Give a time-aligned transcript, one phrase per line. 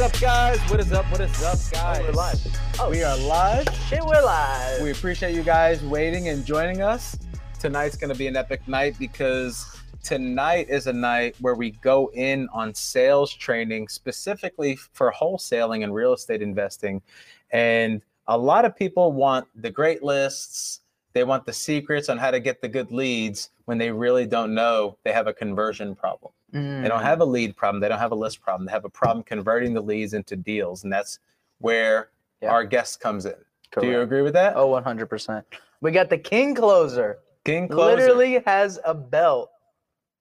[0.00, 0.58] is up, guys?
[0.70, 1.04] What is up?
[1.12, 1.98] What is up, guys?
[2.00, 2.60] Oh, we're live.
[2.78, 3.68] Oh, We are live.
[3.86, 4.80] shit, we're live.
[4.80, 7.18] We appreciate you guys waiting and joining us.
[7.58, 12.10] Tonight's going to be an epic night because tonight is a night where we go
[12.14, 17.02] in on sales training specifically for wholesaling and real estate investing.
[17.50, 20.80] And a lot of people want the great lists,
[21.12, 24.54] they want the secrets on how to get the good leads when they really don't
[24.54, 26.32] know they have a conversion problem.
[26.52, 27.30] They don't have a mm.
[27.30, 27.80] lead problem.
[27.80, 28.66] They don't have a list problem.
[28.66, 31.18] They have a problem converting the leads into deals, and that's
[31.58, 32.52] where Yeah.
[32.52, 33.34] our guest comes in.
[33.78, 34.56] Do you agree with that?
[34.56, 35.44] Oh, 100%.
[35.80, 37.20] We got the king closer.
[37.44, 37.96] King closer.
[37.96, 39.50] Literally has a belt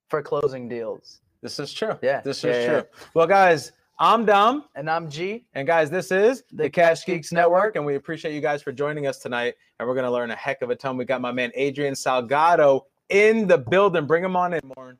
[0.07, 1.21] for closing deals.
[1.41, 1.97] This is true.
[2.01, 2.71] Yeah, this yeah, is yeah.
[2.71, 2.89] true.
[3.13, 3.71] Well, guys,
[4.01, 5.45] I'm Dom, And I'm G.
[5.53, 7.75] and guys, this is the, The Cash Geeks Geeks Network, Network.
[7.75, 9.55] and we appreciate you guys for joining us tonight.
[9.79, 10.95] And we're gonna learn a heck of a ton.
[10.95, 14.05] We got my man Adrian Salgado in the building.
[14.05, 14.97] Bring him on in, Morn.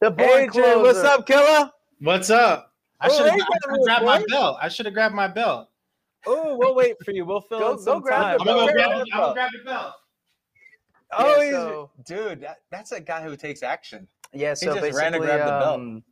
[0.00, 1.70] The boy Adrian, what's up, killer?
[2.00, 2.72] What's up?
[3.00, 4.58] I Oh, should hey, have brother, grabbed my belt.
[4.60, 5.68] I should have grabbed my belt.
[6.26, 7.24] Oh, we'll wait for you.
[7.24, 8.40] We'll fill Go- in some go grab time.
[8.40, 9.34] I'm gonna go grab, Grab the, the I'm gonna belt.
[9.34, 9.94] grab the belt.
[11.12, 12.40] Oh, Yeah, he's so- dude.
[12.40, 14.08] That, that's a guy who takes action.
[14.32, 15.80] Yeah, so just basically, ran and grabbed the belt.
[15.80, 16.02] um,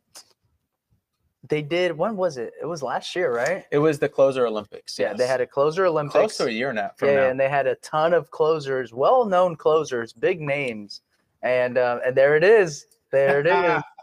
[1.49, 1.97] they did.
[1.97, 2.53] When was it?
[2.61, 3.65] It was last year, right?
[3.71, 4.97] It was the closer Olympics.
[4.97, 6.13] Yeah, they had a closer Olympics.
[6.13, 6.91] close to a year now.
[6.95, 7.29] From yeah, now.
[7.31, 11.01] and they had a ton of closers, well-known closers, big names,
[11.41, 12.85] and uh, and there it is.
[13.13, 13.83] There it is.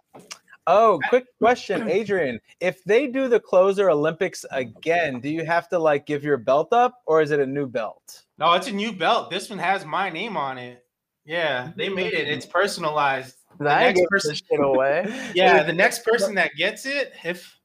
[0.67, 2.39] Oh, quick question, Adrian.
[2.61, 6.73] If they do the closer Olympics again, do you have to like give your belt
[6.73, 8.23] up or is it a new belt?
[8.39, 9.31] No, it's a new belt.
[9.31, 10.85] This one has my name on it.
[11.25, 12.29] Yeah, they made it.
[12.29, 13.37] It's personalized.
[13.59, 15.07] I next person- shit away.
[15.35, 17.59] Yeah, the next person that gets it, if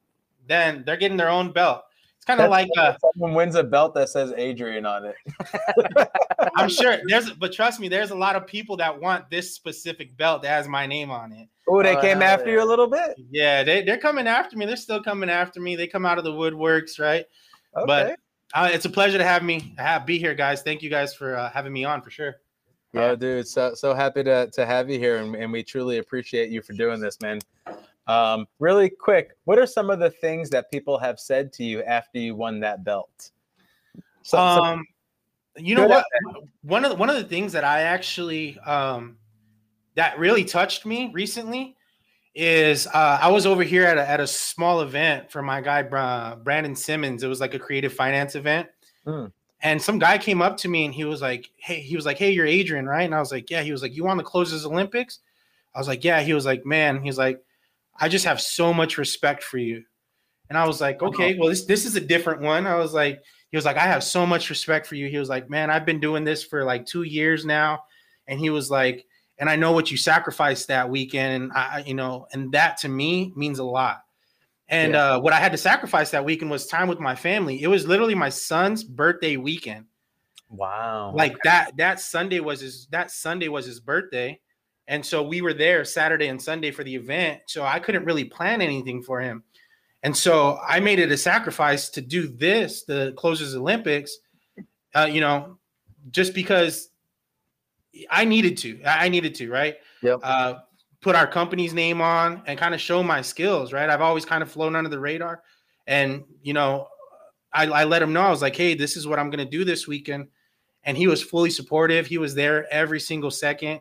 [0.48, 1.84] then they're getting their own belt.
[2.26, 5.14] Kind of like uh, Someone wins a belt that says Adrian on it.
[6.56, 10.16] I'm sure there's, but trust me, there's a lot of people that want this specific
[10.16, 11.48] belt that has my name on it.
[11.68, 13.16] Oh, they Oh, came after you a little bit.
[13.30, 14.66] Yeah, they they're coming after me.
[14.66, 15.76] They're still coming after me.
[15.76, 17.26] They come out of the woodworks, right?
[17.76, 17.86] Okay.
[17.86, 18.18] But
[18.54, 20.62] uh, it's a pleasure to have me have be here, guys.
[20.62, 22.36] Thank you guys for uh, having me on for sure.
[22.92, 23.02] Yeah.
[23.02, 26.50] Oh, dude, so so happy to to have you here, and, and we truly appreciate
[26.50, 27.38] you for doing this, man.
[28.06, 31.82] Um, really quick, what are some of the things that people have said to you
[31.82, 33.30] after you won that belt?
[34.22, 34.84] So, so- um,
[35.56, 36.04] you know what?
[36.62, 39.16] One of the, one of the things that I actually um,
[39.94, 41.76] that really touched me recently
[42.34, 45.80] is uh, I was over here at a, at a small event for my guy
[45.82, 47.22] Bra- Brandon Simmons.
[47.22, 48.68] It was like a creative finance event,
[49.06, 49.26] Hmm.
[49.62, 52.18] and some guy came up to me and he was like, "Hey," he was like,
[52.18, 54.24] "Hey, you're Adrian, right?" And I was like, "Yeah." He was like, "You want to
[54.24, 55.20] close this Olympics?"
[55.74, 57.42] I was like, "Yeah." He was like, "Man," he's like,
[58.00, 59.84] "I just have so much respect for you,"
[60.48, 63.22] and I was like, "Okay, well this this is a different one." I was like
[63.50, 65.08] he was like, I have so much respect for you.
[65.08, 67.84] He was like, man, I've been doing this for like two years now.
[68.26, 69.06] And he was like,
[69.38, 71.44] and I know what you sacrificed that weekend.
[71.44, 74.02] And I, you know, and that to me means a lot.
[74.68, 77.62] And uh, what I had to sacrifice that weekend was time with my family.
[77.62, 79.86] It was literally my son's birthday weekend.
[80.50, 84.40] wow, Like that, that Sunday was his, that Sunday was his birthday.
[84.88, 87.42] And so we were there Saturday and Sunday for the event.
[87.46, 89.42] So I couldn't really plan anything for him.
[90.02, 94.18] And so I made it a sacrifice to do this, the closes Olympics,
[94.94, 95.58] uh, you know,
[96.10, 96.90] just because
[98.10, 98.82] I needed to.
[98.84, 99.76] I I needed to, right?
[100.02, 100.20] Yep.
[100.22, 100.54] Uh,
[101.00, 103.88] put our company's name on and kind of show my skills, right?
[103.88, 105.42] I've always kind of flown under the radar.
[105.86, 106.88] And, you know,
[107.52, 109.50] I, I let him know, I was like, hey, this is what I'm going to
[109.50, 110.28] do this weekend.
[110.84, 112.06] And he was fully supportive.
[112.06, 113.80] He was there every single second.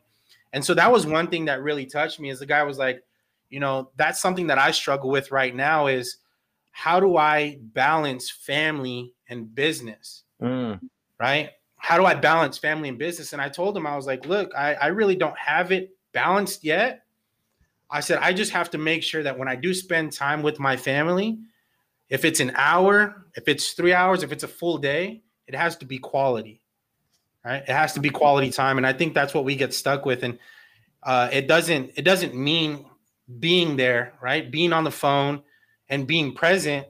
[0.56, 3.04] And so that was one thing that really touched me is the guy was like,
[3.50, 6.18] you know, that's something that I struggle with right now is
[6.72, 10.24] how do I balance family and business?
[10.42, 10.80] Mm,
[11.20, 11.50] right?
[11.76, 13.34] How do I balance family and business?
[13.34, 16.64] And I told him, I was like, look, I, I really don't have it balanced
[16.64, 17.04] yet.
[17.92, 20.58] I said, I just have to make sure that when I do spend time with
[20.58, 21.38] my family,
[22.08, 25.76] if it's an hour, if it's three hours, if it's a full day, it has
[25.78, 26.62] to be quality,
[27.46, 27.62] right?
[27.62, 28.78] It has to be quality time.
[28.78, 30.24] And I think that's what we get stuck with.
[30.24, 30.40] And
[31.04, 32.86] uh, it doesn't, it doesn't mean
[33.40, 34.50] being there, right?
[34.52, 35.44] Being on the phone
[35.90, 36.88] and being present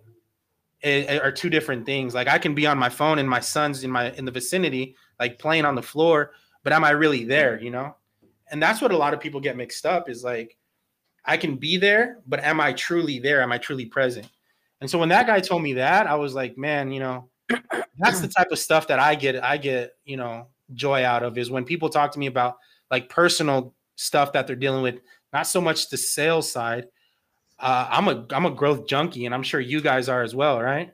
[0.84, 2.14] i- are two different things.
[2.14, 4.96] Like I can be on my phone and my son's in my in the vicinity,
[5.20, 6.32] like playing on the floor,
[6.64, 7.60] but am I really there?
[7.60, 7.96] You know,
[8.52, 10.10] and that's what a lot of people get mixed up.
[10.10, 10.58] Is like
[11.26, 13.42] I can be there, but am I truly there?
[13.42, 14.30] Am I truly present?
[14.82, 17.30] And so when that guy told me that, I was like, man, you know,
[17.98, 19.44] that's the type of stuff that I get.
[19.44, 22.58] I get, you know, joy out of is when people talk to me about
[22.92, 24.96] like personal stuff that they're dealing with,
[25.34, 26.88] not so much the sales side.
[27.60, 30.62] Uh, I'm a I'm a growth junkie, and I'm sure you guys are as well,
[30.62, 30.92] right?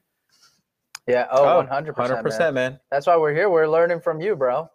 [1.07, 1.27] Yeah.
[1.31, 1.93] Oh, 100%.
[1.95, 2.53] 100%, man.
[2.53, 2.79] man.
[2.91, 3.49] That's why we're here.
[3.49, 4.69] We're learning from you, bro.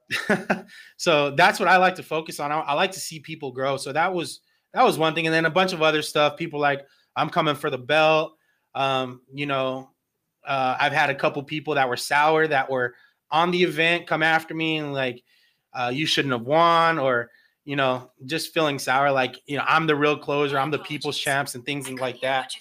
[0.96, 2.50] so that's what I like to focus on.
[2.50, 3.76] I, I like to see people grow.
[3.76, 4.40] So that was
[4.74, 6.36] that was one thing, and then a bunch of other stuff.
[6.36, 6.84] People like
[7.14, 8.36] I'm coming for the belt.
[8.74, 9.90] Um, you know,
[10.46, 12.94] uh, I've had a couple people that were sour that were
[13.30, 15.22] on the event come after me and like,
[15.74, 17.30] uh, you shouldn't have won, or
[17.64, 19.10] you know, just feeling sour.
[19.10, 22.54] Like, you know, I'm the real closer, I'm the people's champs, and things like that.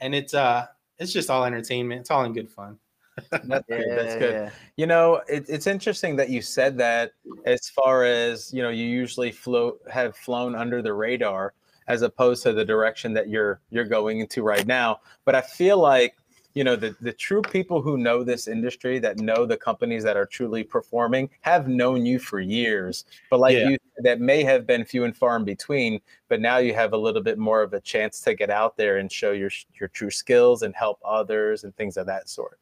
[0.00, 0.66] And it's uh,
[0.98, 2.02] it's just all entertainment.
[2.02, 2.78] It's all in good fun.
[3.30, 3.98] That's Yeah, good.
[3.98, 4.34] That's good.
[4.34, 4.50] yeah.
[4.76, 7.12] You know, it, it's interesting that you said that
[7.44, 11.54] as far as, you know, you usually float have flown under the radar
[11.88, 15.00] as opposed to the direction that you're you're going into right now.
[15.24, 16.16] But I feel like,
[16.54, 20.16] you know, the the true people who know this industry, that know the companies that
[20.16, 23.04] are truly performing, have known you for years.
[23.30, 23.70] But like Yeah.
[23.70, 26.96] you that may have been few and far in between, but now you have a
[26.96, 30.10] little bit more of a chance to get out there and show your your true
[30.10, 32.58] skills and help others and things of that sort.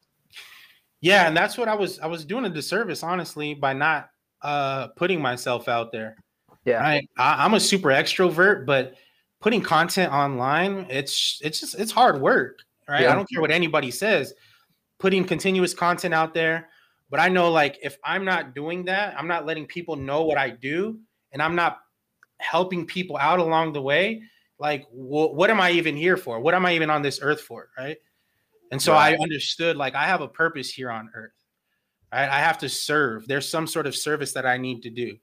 [1.00, 4.10] Yeah, and that's what I was I was doing a disservice, honestly, by not
[4.42, 6.16] uh putting myself out there.
[6.64, 6.84] Yeah.
[6.86, 8.94] I, I'm a super extrovert, but
[9.40, 12.60] putting content online, it's it's just it's hard work.
[12.90, 13.02] Right.
[13.02, 13.12] Yeah.
[13.12, 14.34] I don't care what anybody says.
[14.98, 16.68] Putting continuous content out there.
[17.08, 20.38] But I know like if I'm not doing that, I'm not letting people know what
[20.38, 20.98] I do,
[21.32, 21.78] and I'm not
[22.38, 24.22] helping people out along the way.
[24.58, 26.40] Like, wh- what am I even here for?
[26.40, 27.68] What am I even on this earth for?
[27.78, 27.96] Right.
[28.72, 31.32] And so I understood like I have a purpose here on earth.
[32.12, 32.28] Right.
[32.28, 33.26] I have to serve.
[33.26, 35.16] There's some sort of service that I need to do.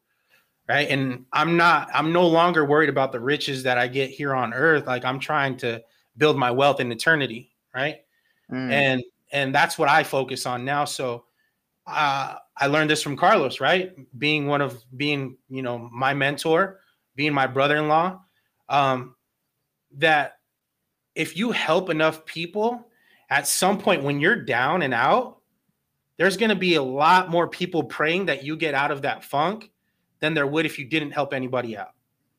[0.68, 0.90] Right.
[0.90, 4.54] And I'm not, I'm no longer worried about the riches that I get here on
[4.54, 4.86] earth.
[4.86, 5.82] Like I'm trying to
[6.18, 7.52] build my wealth in eternity.
[7.78, 7.98] Right.
[8.52, 8.72] Mm.
[8.72, 10.86] And and that's what I focus on now.
[10.86, 11.26] So
[11.86, 13.94] uh, I learned this from Carlos, right?
[14.18, 16.80] Being one of being, you know, my mentor,
[17.16, 18.20] being my brother-in-law,
[18.70, 19.16] um,
[19.98, 20.40] that
[21.14, 22.88] if you help enough people,
[23.30, 25.38] at some point when you're down and out,
[26.18, 29.24] there's going to be a lot more people praying that you get out of that
[29.24, 29.70] funk
[30.20, 31.92] than there would if you didn't help anybody out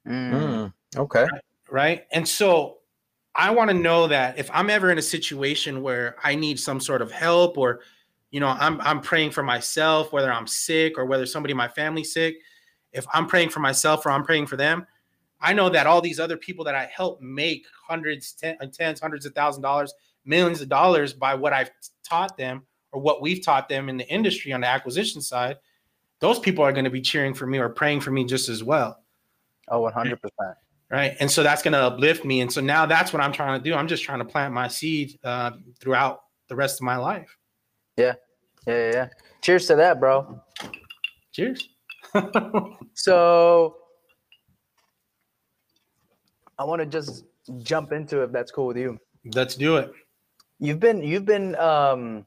[0.07, 0.33] Mm.
[0.33, 1.27] Mm, okay.
[1.71, 2.07] right?
[2.13, 2.78] And so
[3.39, 6.81] I want to know that if I'm ever in a situation where I need some
[6.81, 7.81] sort of help or
[8.31, 11.69] you know, I'm I'm praying for myself whether I'm sick or whether somebody in my
[11.69, 12.37] family's sick,
[12.93, 14.87] if I'm praying for myself or I'm praying for them,
[15.41, 19.01] I know that all these other people that I help make hundreds, ten, uh, tens,
[19.01, 19.95] hundreds of thousand dollars,
[20.27, 21.71] millions of dollars by what I've
[22.05, 25.57] taught them or what we've taught them in the industry on the acquisition side,
[26.21, 28.63] those people are going to be cheering for me or praying for me just as
[28.63, 28.99] well
[29.71, 30.19] Oh, 100%.
[30.91, 33.61] Right and so that's going to uplift me and so now that's what i'm trying
[33.61, 35.51] to do i'm just trying to plant my seed uh,
[35.81, 37.37] throughout the rest of my life
[37.97, 38.15] Yeah,
[38.67, 39.09] yeah, yeah.
[39.43, 40.41] Cheers to that, bro.
[41.33, 41.69] cheers
[42.95, 43.77] So
[46.59, 47.25] I want to just
[47.63, 48.99] jump into it if that's cool with you.
[49.35, 49.93] let's do it
[50.61, 52.27] You've been you've been um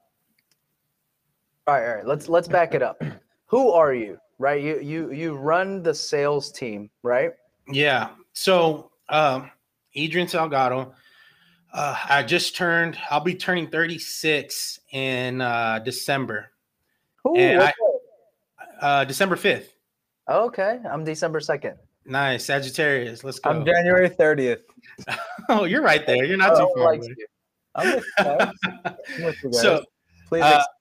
[1.68, 2.06] all right, all right.
[2.08, 3.02] Let's let's back it up.
[3.48, 4.18] Who are you?
[4.40, 4.62] Right?
[4.64, 7.32] You you you run the sales team, right?
[7.72, 9.50] yeah so um
[9.96, 10.94] adrian salgado
[11.74, 16.52] uh, i just turned i'll be turning 36 in uh december
[17.28, 17.74] Ooh, And I-
[18.82, 19.68] uh december 5th
[20.30, 20.80] okay.
[20.90, 21.76] I'm December 2nd.
[22.06, 24.62] nice sagittarius let's go I'm January 30th.
[25.50, 27.08] oh you're right there you're not too Oh, far away.
[27.18, 27.26] you.
[27.76, 28.52] I'm with you guys.
[29.18, 29.62] I'm with you guys.
[29.62, 29.84] so
[30.28, 30.81] please uh, accept me.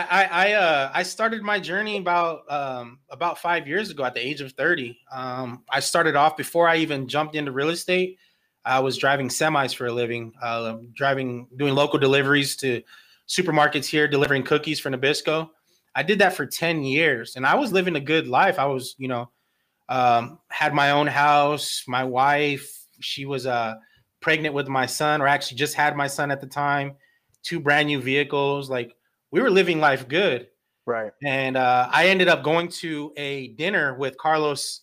[0.00, 4.26] I I uh, I started my journey about um, about five years ago at the
[4.26, 4.98] age of thirty.
[5.12, 8.18] Um, I started off before I even jumped into real estate.
[8.64, 12.82] I was driving semis for a living, uh, driving doing local deliveries to
[13.28, 15.50] supermarkets here, delivering cookies for Nabisco.
[15.94, 18.58] I did that for ten years, and I was living a good life.
[18.58, 19.30] I was, you know,
[19.88, 21.84] um, had my own house.
[21.86, 23.76] My wife, she was uh,
[24.20, 26.96] pregnant with my son, or actually just had my son at the time.
[27.42, 28.96] Two brand new vehicles, like
[29.34, 30.46] we were living life good.
[30.86, 31.10] Right.
[31.24, 34.82] And uh, I ended up going to a dinner with Carlos,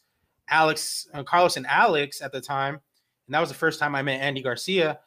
[0.49, 4.01] Alex, uh, Carlos and Alex at the time, and that was the first time I
[4.01, 4.99] met Andy Garcia.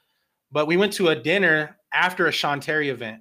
[0.50, 3.20] But we went to a dinner after a Sean Terry event.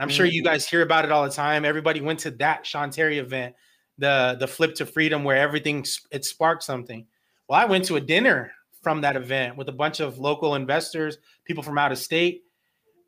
[0.00, 1.64] I'm sure you guys hear about it all the time.
[1.64, 3.54] Everybody went to that Sean Terry event,
[3.98, 7.06] the the Flip to Freedom, where everything it sparked something.
[7.48, 8.50] Well, I went to a dinner
[8.82, 12.42] from that event with a bunch of local investors, people from out of state,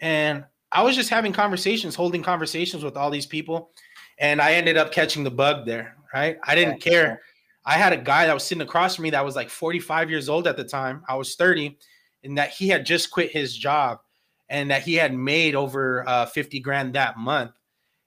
[0.00, 3.70] and I was just having conversations, holding conversations with all these people,
[4.18, 5.96] and I ended up catching the bug there.
[6.12, 6.38] Right?
[6.44, 7.20] I didn't Yeah, care.
[7.64, 10.28] I had a guy that was sitting across from me that was like 45 years
[10.28, 11.02] old at the time.
[11.08, 11.78] I was 30,
[12.22, 14.00] and that he had just quit his job,
[14.48, 17.52] and that he had made over uh, 50 grand that month.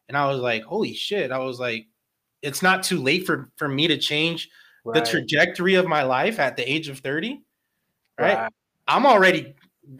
[0.07, 1.31] And I was like, holy shit!
[1.31, 1.87] I was like,
[2.41, 4.49] it's not too late for for me to change
[4.93, 7.41] the trajectory of my life at the age of 30
[8.17, 8.37] right?
[8.37, 8.51] Right.
[8.87, 9.53] i'm already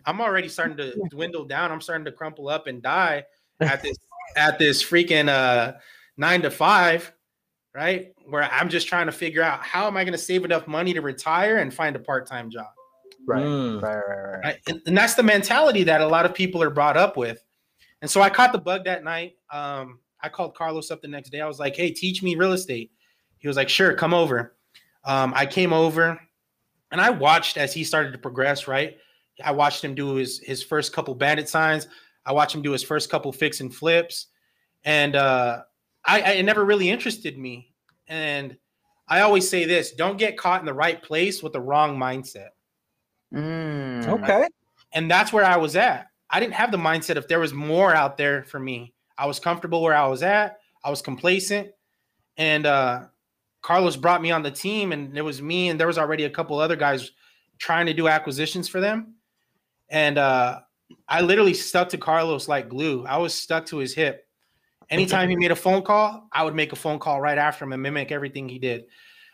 [0.06, 3.24] i'm already starting to dwindle down i'm starting to crumple up and die
[3.60, 3.98] at this
[4.38, 5.74] at this freaking uh
[6.18, 7.14] nine to five
[7.74, 10.68] right where i'm just trying to figure out how am i going to save enough
[10.68, 12.68] money to retire and find a part-time job
[13.28, 13.44] Right.
[13.44, 13.82] Mm.
[13.82, 13.96] Right.
[13.96, 14.18] Right.
[14.18, 14.44] Right.
[14.44, 14.58] Right?
[14.68, 17.44] And, and that's the mentality that a lot of people are brought up with.
[18.02, 19.36] And so I caught the bug that night.
[19.52, 21.42] Um, I called Carlos up the next day.
[21.42, 22.92] I was like, "Hey, teach me real estate."
[23.38, 24.56] He was like, "Sure, come over."
[25.04, 26.20] Um, I came over,
[26.92, 28.68] and I watched as he started to progress.
[28.68, 28.98] Right,
[29.44, 31.88] I watched him do his his first couple bandit signs.
[32.26, 34.28] I watched him do his first couple fix and flips,
[34.84, 35.62] and uh,
[36.06, 37.74] I, I it never really interested me.
[38.08, 38.58] And
[39.08, 42.50] I always say this: don't get caught in the right place with the wrong mindset.
[43.34, 44.08] Mm.
[44.08, 44.48] Okay.
[44.94, 46.08] And that's where I was at.
[46.30, 48.94] I didn't have the mindset if there was more out there for me.
[49.18, 50.60] I was comfortable where I was at.
[50.84, 51.70] I was complacent.
[52.38, 53.06] And uh
[53.62, 56.30] Carlos brought me on the team and it was me and there was already a
[56.30, 57.12] couple other guys
[57.58, 59.16] trying to do acquisitions for them.
[59.90, 60.62] And uh
[61.08, 63.06] I literally stuck to Carlos like glue.
[63.06, 64.26] I was stuck to his hip.
[64.90, 67.74] Anytime he made a phone call, I would make a phone call right after him
[67.74, 68.86] and mimic everything he did.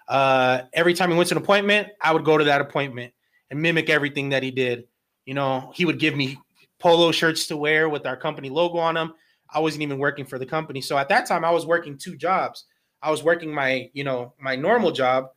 [0.08, 3.14] Uh, every time he went to an appointment, I would go to that appointment
[3.52, 4.86] and mimic everything that he did.
[5.26, 6.40] You know, he would give me
[6.80, 9.14] polo shirts to wear with our company logo on them.
[9.50, 10.82] I wasn't even working for the company.
[10.82, 12.66] So at that time, I was working two jobs.
[13.02, 15.28] I was working my, you know, my normal job,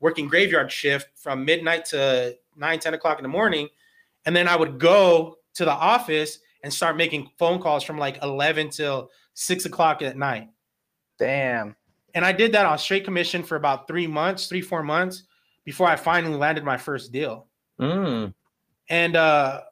[0.00, 3.68] working graveyard shift from midnight to 9, 10 o'clock in the morning.
[4.26, 8.22] And then I would go to the office and start making phone calls from like
[8.22, 10.48] 11 till six o'clock at night.
[11.18, 11.76] Damn.
[12.14, 15.24] And I did that on straight commission for about three months, three, four months
[15.64, 17.46] before I finally landed my first deal.
[17.80, 18.34] Mm.
[18.88, 19.62] And uh,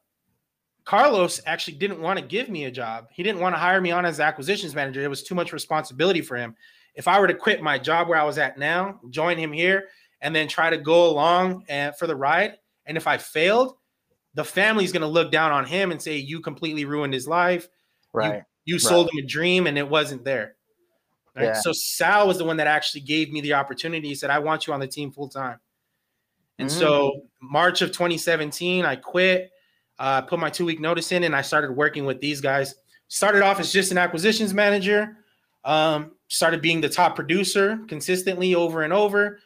[0.85, 3.07] Carlos actually didn't want to give me a job.
[3.11, 5.03] He didn't want to hire me on as acquisitions manager.
[5.03, 6.55] It was too much responsibility for him.
[6.95, 9.89] If I were to quit my job where I was at now, join him here,
[10.21, 13.77] and then try to go along and, for the ride, and if I failed,
[14.35, 17.69] the family's going to look down on him and say, You completely ruined his life.
[18.13, 18.43] Right.
[18.65, 20.57] You sold him a dream and it wasn't there.
[21.37, 21.47] Right?
[21.47, 21.55] Yeah.
[21.55, 24.09] So Sal was the one that actually gave me the opportunity.
[24.09, 25.59] He said, I want you on the team full time.
[26.59, 29.51] And so March of 2017, I quit,
[29.99, 32.77] uh, put my two week notice in, and I started working with these guys.
[33.09, 35.17] Started off as just an acquisitions manager,
[35.65, 39.41] um, started being the top producer consistently over and over.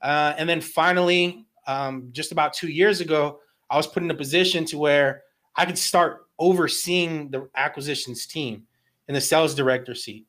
[0.00, 3.40] Uh, and then finally, um, just about two years ago,
[3.70, 5.22] I was put in a position to where
[5.56, 8.64] I could start overseeing the acquisitions team
[9.08, 10.26] in the sales director seat,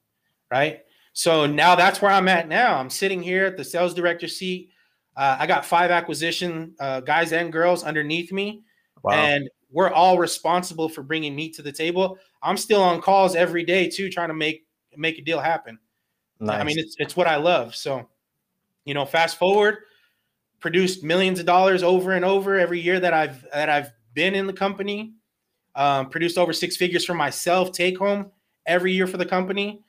[0.52, 0.82] right?
[1.14, 2.78] So now that's where I'm at now.
[2.78, 4.70] I'm sitting here at the sales director seat.
[5.16, 8.64] Uh, I got five acquisition uh, guys and girls underneath me,
[9.02, 9.14] Wow.
[9.14, 12.18] and we're all responsible for bringing meat to the table.
[12.44, 14.66] I'm still on calls every day too, trying to make
[14.98, 15.80] make a deal happen.
[16.40, 16.60] nice.
[16.60, 17.76] I mean, it's it's what I love.
[17.76, 18.08] So,
[18.84, 19.80] you know, fast forward,
[20.60, 24.48] produced millions of dollars over and over every year that I've that I've been in
[24.48, 25.14] the company.
[25.76, 28.32] Um, produced over six figures for myself, take home
[28.66, 29.84] every year for the company,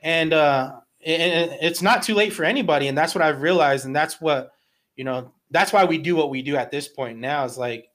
[0.00, 2.88] and uh, and it's not too late for anybody.
[2.88, 4.50] And that's what I've realized, and that's what
[4.96, 5.32] you know.
[5.50, 7.44] That's why we do what we do at this point now.
[7.44, 7.88] Is like,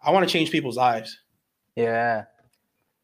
[0.00, 1.18] I want to change people's lives.
[1.76, 2.24] Yeah.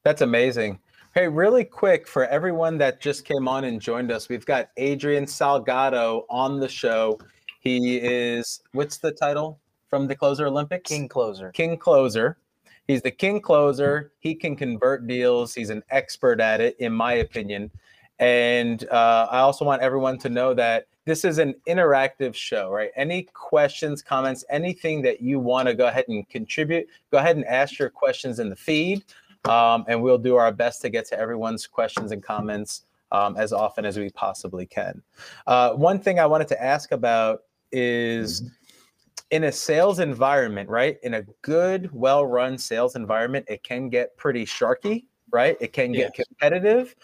[0.05, 0.81] That's amazing.
[1.15, 5.25] Hey, really quick for everyone that just came on and joined us, we've got Adrian
[5.27, 7.19] Salgado on the show.
[7.65, 10.87] He is, what's the title from the Closer Olympics?
[10.87, 11.51] King closer.
[11.53, 12.37] King Closer.
[12.87, 14.13] He's the King Closer.
[14.21, 15.55] He can convert deals.
[15.55, 17.71] He's an expert at it, in my opinion.
[18.19, 22.91] And uh, I also want everyone to know that this is an interactive show, right?
[22.97, 27.47] Any questions, comments, anything that you want to go ahead and contribute, go ahead and
[27.47, 29.05] ask your questions in the feed.
[29.47, 33.55] Um, and we'll do our best to get to everyone's questions and comments um, as
[33.55, 35.03] often as we possibly can.
[35.47, 37.45] Uh, one thing I wanted to ask about
[37.75, 38.51] is
[39.31, 40.99] in a sales environment, right?
[41.03, 45.57] In a good, well run sales environment, it can get pretty sharky, right?
[45.61, 46.95] It can get competitive.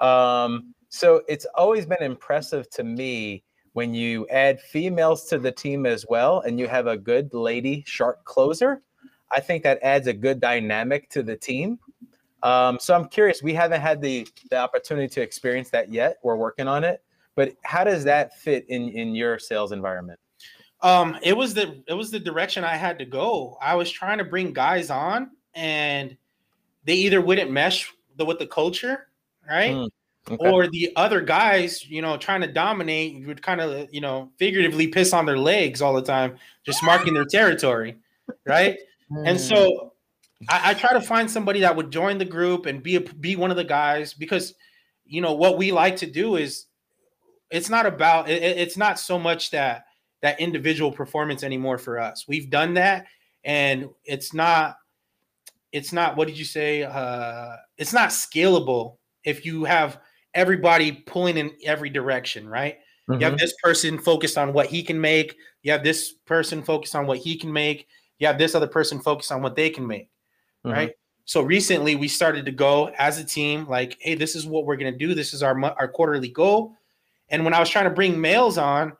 [0.00, 5.86] Um, so it's always been impressive to me when you add females to the team
[5.86, 8.82] as well and you have a good lady shark closer.
[9.32, 11.78] I think that adds a good dynamic to the team.
[12.42, 16.18] Um, so I'm curious, we haven't had the, the opportunity to experience that yet.
[16.22, 17.02] We're working on it.
[17.36, 20.18] But how does that fit in, in your sales environment?
[20.80, 23.56] Um, it was the it was the direction I had to go.
[23.62, 26.16] I was trying to bring guys on, and
[26.84, 29.08] they either wouldn't mesh the, with the culture,
[29.48, 29.74] right?
[29.74, 29.88] Mm,
[30.28, 30.50] Okay.
[30.50, 34.88] Or the other guys, you know, trying to dominate would kind of, you know, figuratively
[34.88, 37.96] piss on their legs all the time, just marking their territory,
[38.44, 38.76] right?
[39.24, 39.46] And Hmm.
[39.46, 39.92] so
[40.48, 43.36] I, I try to find somebody that would join the group and be a, be
[43.36, 44.54] one of the guys because
[45.04, 46.66] you know what we like to do is
[47.50, 49.86] it's not about it, it- it's not so much that
[50.22, 52.24] that individual performance anymore for us.
[52.26, 53.06] We've done that
[53.44, 54.76] and it's not
[55.72, 60.00] it's not what did you say uh it's not scalable if you have
[60.34, 62.78] everybody pulling in every direction, right?
[63.08, 63.22] You Mhm.
[63.22, 65.36] have this person focused on what he can make.
[65.62, 67.86] You have this person focused on what he can make.
[68.18, 70.10] You have this other person focused on what they can make,
[70.64, 70.72] Mhm.
[70.72, 70.92] right?
[71.24, 74.76] So recently we started to go as a team, like, hey, this is what we're
[74.76, 75.14] gonna do.
[75.14, 76.76] This is our our quarterly goal.
[77.28, 78.92] And when I was trying to bring males on,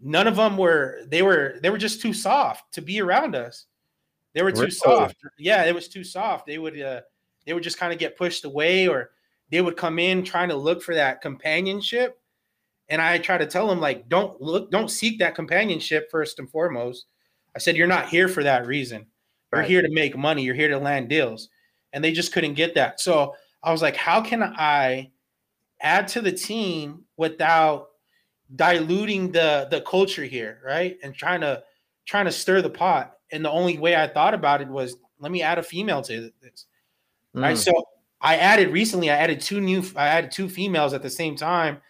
[0.00, 3.66] none of them were they were they were just too soft to be around us.
[4.34, 4.70] They were too Really?
[4.70, 5.16] soft.
[5.38, 6.46] Yeah, it was too soft.
[6.46, 7.02] They would uh
[7.46, 9.10] they would just kind of get pushed away or
[9.50, 12.20] they would come in trying to look for that companionship.
[12.90, 16.50] And I try to tell them like don't look don't seek that companionship first and
[16.50, 17.06] foremost.
[17.54, 19.06] I said you're not here for that reason.
[19.52, 19.68] You're Right.
[19.70, 20.42] here to make money.
[20.42, 21.48] You're here to land deals.
[21.92, 23.00] And they just couldn't get that.
[23.00, 25.10] So I was like, how can I
[25.80, 27.88] add to the team without
[28.54, 30.96] diluting the the culture here, right?
[31.02, 31.62] And trying to
[32.06, 33.14] trying to stir the pot.
[33.30, 36.30] And the only way I thought about it was let me add a female to
[36.40, 36.66] this.
[37.34, 37.56] Right.
[37.56, 37.58] Mm.
[37.58, 37.84] So
[38.20, 41.80] I added recently, I added two new I added two females at the same time.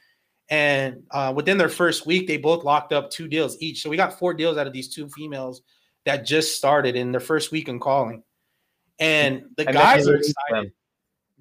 [0.50, 3.82] And uh, within their first week, they both locked up two deals each.
[3.82, 5.60] So we got four deals out of these two females
[6.06, 8.22] that just started in their first week in calling.
[8.98, 10.34] And the guys are excited.
[10.50, 10.72] them.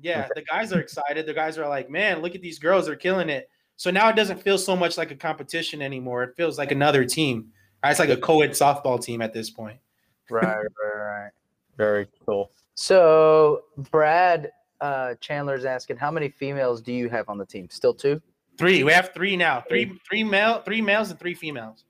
[0.01, 1.25] Yeah, the guys are excited.
[1.25, 3.50] The guys are like, man, look at these girls, they're killing it.
[3.77, 6.24] So now it doesn't feel so much like a competition anymore.
[6.24, 7.51] It feels like another team.
[7.84, 7.92] Right?
[7.92, 9.80] It's like a co-ed softball team at this point.
[10.30, 11.32] Right, right, right.
[11.77, 12.51] Very cool.
[12.75, 13.62] So
[13.92, 14.51] Brad
[14.82, 17.70] uh, Chandler's asking, how many females do you have on the team?
[17.70, 18.22] Still two?
[18.58, 18.84] Three.
[18.84, 19.63] We have three now.
[19.70, 21.86] Three, three male, three males and three females.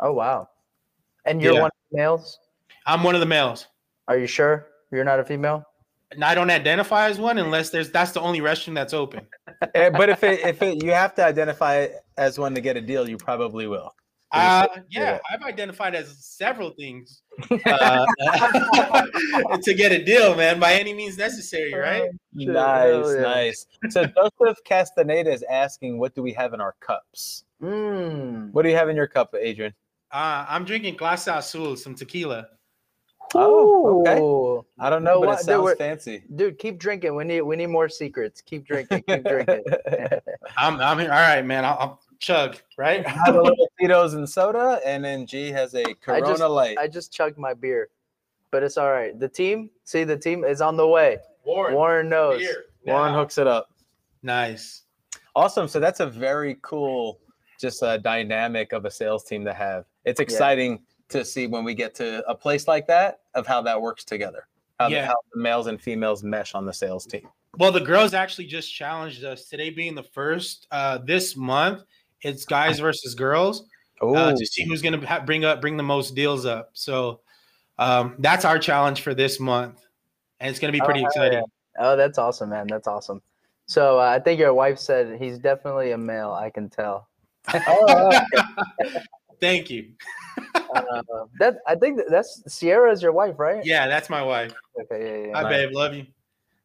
[0.00, 0.48] Oh wow.
[1.26, 1.60] And you're Yeah.
[1.60, 2.38] one of the males?
[2.86, 3.66] I'm one of the males.
[4.08, 5.64] Are you sure you're not a female?
[6.12, 9.26] And I don't identify as one unless there's that's the only restroom that's open.
[9.76, 12.80] Eh, but if it if it you have to identify as one to get a
[12.80, 13.94] deal, you probably will.
[14.32, 15.00] Uh, Yeah.
[15.02, 17.22] yeah, I've identified as several things
[17.66, 18.06] uh,
[19.62, 22.10] to get a deal, man, by any means necessary, right?
[22.32, 23.20] Nice, hell yeah.
[23.22, 23.66] nice.
[23.90, 27.44] So Joseph Castaneda is asking, what do we have in our cups?
[27.62, 28.52] Mm.
[28.52, 29.74] What do you have in your cup, Adrian?
[30.10, 32.48] Uh, I'm drinking Clase Azul, some tequila.
[33.34, 34.68] Oh, okay.
[34.78, 36.24] I don't know, No, but what- it sounds were- fancy.
[36.36, 37.14] Dude, keep drinking.
[37.14, 38.40] We need we need more secrets.
[38.40, 39.02] Keep drinking.
[39.08, 39.64] Keep drinking.
[40.58, 41.10] I'm, I'm here.
[41.10, 41.64] All right, man.
[41.64, 43.04] I'll, I'll chug, right?
[43.06, 46.76] I have a little Tito's and soda, and then G has a Corona just- Light.
[46.78, 47.88] I just chugged my beer,
[48.50, 49.18] but it's all right.
[49.18, 51.18] The team, see, the team is on the way.
[51.44, 51.74] Warren.
[51.74, 52.38] Warren knows.
[52.40, 52.64] beer.
[52.86, 53.18] Warren Now.
[53.20, 53.70] hooks it up.
[54.22, 54.82] Nice.
[55.34, 55.66] Awesome.
[55.68, 57.18] So that's a very cool,
[57.60, 59.84] just a dynamic of a sales team to have.
[60.04, 63.80] It's exciting to see when we get to a place like that of how that
[63.80, 64.46] works together.
[64.80, 67.28] How, the, how the males and females mesh on the sales team.
[67.58, 71.82] Well, the girls actually just challenged us today, being the first uh, this month.
[72.22, 73.68] It's guys versus girls
[74.00, 76.70] uh, to see who's going to ha- bring up bring the most deals up.
[76.72, 77.20] So
[77.78, 79.84] um, that's our challenge for this month,
[80.40, 81.44] and it's going to be Oh, pretty hell exciting.
[81.78, 82.66] Oh, that's awesome, man.
[82.68, 83.22] That's awesome.
[83.66, 86.32] So uh, I think your wife said he's definitely a male.
[86.32, 87.08] I can tell.
[87.54, 88.20] Oh,
[89.42, 89.88] Thank you.
[90.56, 91.02] Uh,
[91.40, 93.62] that I think that's Sierra is your wife, right?
[93.64, 94.54] Yeah, that's my wife.
[94.80, 95.26] Okay.
[95.26, 95.26] Yeah.
[95.30, 95.48] yeah, Hi.
[95.50, 95.70] Babe.
[95.74, 96.06] Love you.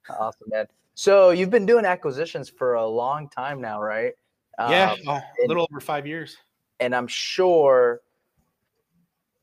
[0.09, 0.67] Awesome, man.
[0.93, 4.13] So you've been doing acquisitions for a long time now, right?
[4.59, 6.37] yeah, Um, a little over five years.
[6.79, 8.01] and I'm sure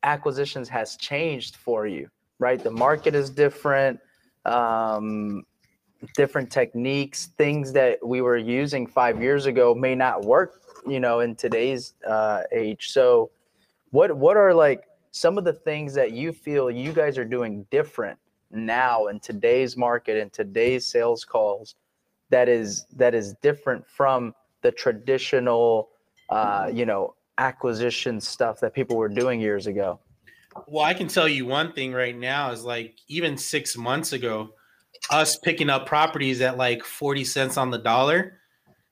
[0.04, 2.62] acquisitions has changed for you, right?
[2.62, 4.00] The market is different,
[4.44, 5.44] um,
[6.16, 11.20] different techniques, things that we were using five years ago may not work, you know,
[11.20, 12.90] in today's uh, age.
[12.90, 13.30] So,
[13.90, 17.66] what what are like some of the things that you feel you guys are doing
[17.70, 18.18] different
[18.50, 21.76] now in today's market and today's sales calls
[22.30, 25.90] that is that is different from the traditional
[26.30, 29.98] uh, you know acquisition stuff that people were doing years ago
[30.66, 34.50] Well, I can tell you one thing right now is like even six months ago,
[35.10, 38.38] us picking up properties at like 40 cents on the dollar,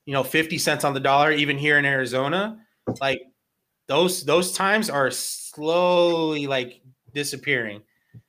[0.04, 2.58] you know, 50 cents on the dollar, even here in Arizona,
[3.00, 3.22] like
[3.88, 6.80] those those times are slowly like
[7.14, 7.82] disappearing.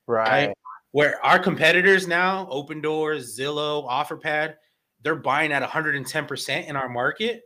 [0.07, 0.53] right.
[0.91, 4.55] Where our competitors now, Open Doors, Zillow, OfferPad,
[5.01, 7.41] they're buying at 110% in our market.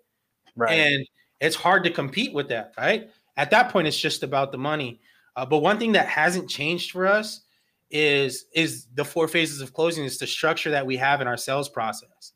[0.57, 0.73] Right.
[0.73, 1.07] And
[1.39, 3.09] it's hard to compete with that right?
[3.37, 4.99] At that point it's just about the money.
[5.35, 7.41] Uh, but one thing that hasn't changed for us
[7.89, 11.37] is is the four phases of closing is the structure that we have in our
[11.37, 12.33] sales process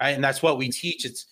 [0.00, 1.26] right and that's what we teach it's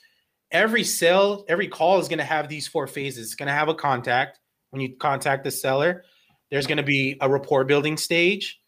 [0.50, 3.68] every sale every call is going to have these four phases it's going to have
[3.68, 6.04] a contact when you contact the seller
[6.50, 8.60] there's going to be a rapport building stage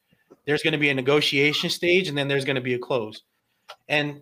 [0.46, 3.22] there's going to be a negotiation stage and then there's going to be a close
[3.88, 4.20] and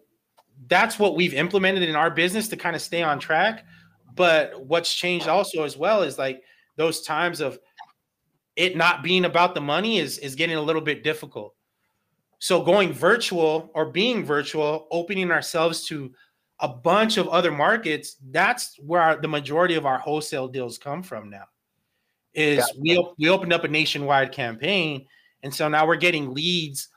[0.66, 3.64] that's what we've implemented in our business to kind of stay on track.
[4.14, 6.42] But what's changed also as well is like
[6.76, 7.58] those times of
[8.56, 11.54] it not being about the money is is getting a little bit difficult.
[12.38, 16.12] So going virtual or being virtual, opening ourselves to
[16.60, 21.02] a bunch of other markets, that's where our, the majority of our wholesale deals come
[21.02, 21.44] from now.
[22.34, 22.78] is Gotcha.
[22.80, 25.06] we we opened up a nationwide campaign,
[25.42, 26.88] and so now we're getting leads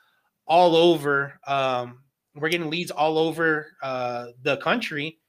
[0.45, 1.39] all over.
[1.47, 1.99] Um,
[2.35, 5.19] we're getting leads all over uh, the country,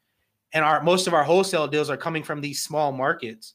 [0.52, 3.54] and our most of our wholesale deals are coming from these small markets,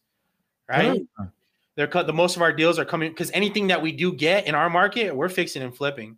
[0.68, 1.02] right?
[1.20, 1.32] Mm.
[1.76, 2.08] They're cut.
[2.08, 4.70] The most of our deals are coming because anything that we do get in our
[4.70, 6.18] market, we're fixing and flipping,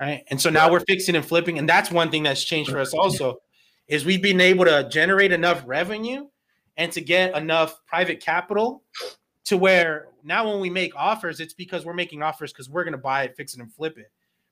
[0.00, 0.24] right?
[0.28, 2.94] And so now we're fixing and flipping, and that's one thing that's changed for us
[2.94, 3.40] also,
[3.86, 6.26] is we've been able to generate enough revenue
[6.76, 8.82] and to get enough private capital
[9.44, 12.98] to where now when we make offers, it's because we're making offers because we're gonna
[12.98, 14.10] buy it, fix it, and flip it.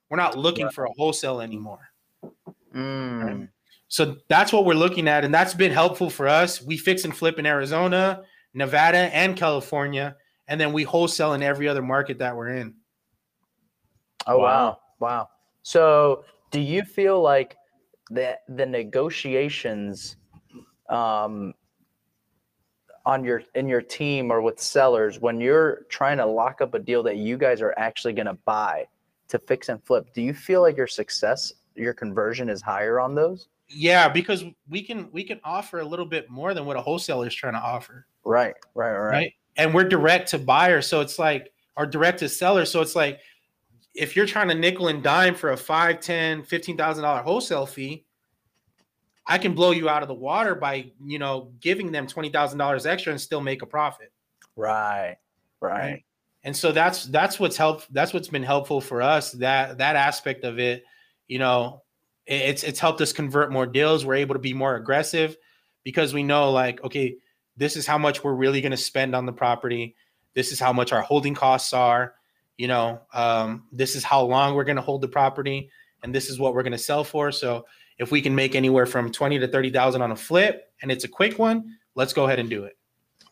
[0.09, 1.89] We're not looking for a wholesale anymore.
[2.73, 3.49] Mm.
[3.89, 6.61] So that's what we're looking at, and that's been helpful for us.
[6.61, 10.15] We fix and flip in Arizona, Nevada, and California,
[10.47, 12.75] and then we wholesale in every other market that we're in.
[14.25, 14.43] Oh Wow.
[14.43, 14.77] wow.
[14.99, 15.29] wow.
[15.67, 17.57] So do you feel like
[18.09, 20.15] the the negotiations
[20.87, 21.53] um
[23.05, 26.79] on your in your team or with sellers when you're trying to lock up a
[26.79, 28.87] deal that you guys are actually going to buy
[29.27, 33.13] to fix and flip, do you feel like your success, your conversion is higher on
[33.13, 33.49] those?
[33.67, 37.27] Yeah, because we can we can offer a little bit more than what a wholesaler
[37.27, 39.09] is trying to offer, Right, right, right.
[39.09, 39.33] right?
[39.57, 43.19] And we're direct to buyer, so it's like or direct to seller, so it's like
[43.97, 47.65] if you're trying to nickel and dime for a five, ten, fifteen thousand dollar wholesale
[47.65, 48.05] fee,
[49.25, 52.59] I can blow you out of the water by you know giving them twenty thousand
[52.59, 54.11] dollars extra and still make a profit.
[54.55, 55.17] Right,
[55.61, 55.71] right.
[55.71, 56.05] Right.
[56.43, 60.43] and so that's that's what's helped that's what's been helpful for us that that aspect
[60.43, 60.83] of it
[61.27, 61.83] you know
[62.25, 65.35] it- it's it's helped us convert more deals we're able to be more aggressive
[65.83, 67.17] because we know like okay
[67.55, 69.95] this is how much we're really going to spend on the property
[70.33, 72.13] this is how much our holding costs are
[72.57, 75.69] you know um, this is how long we're going to hold the property
[76.03, 77.65] and this is what we're going to sell for so
[77.97, 81.07] if we can make anywhere from 20 to 30,000 on a flip and it's a
[81.07, 82.77] quick one let's go ahead and do it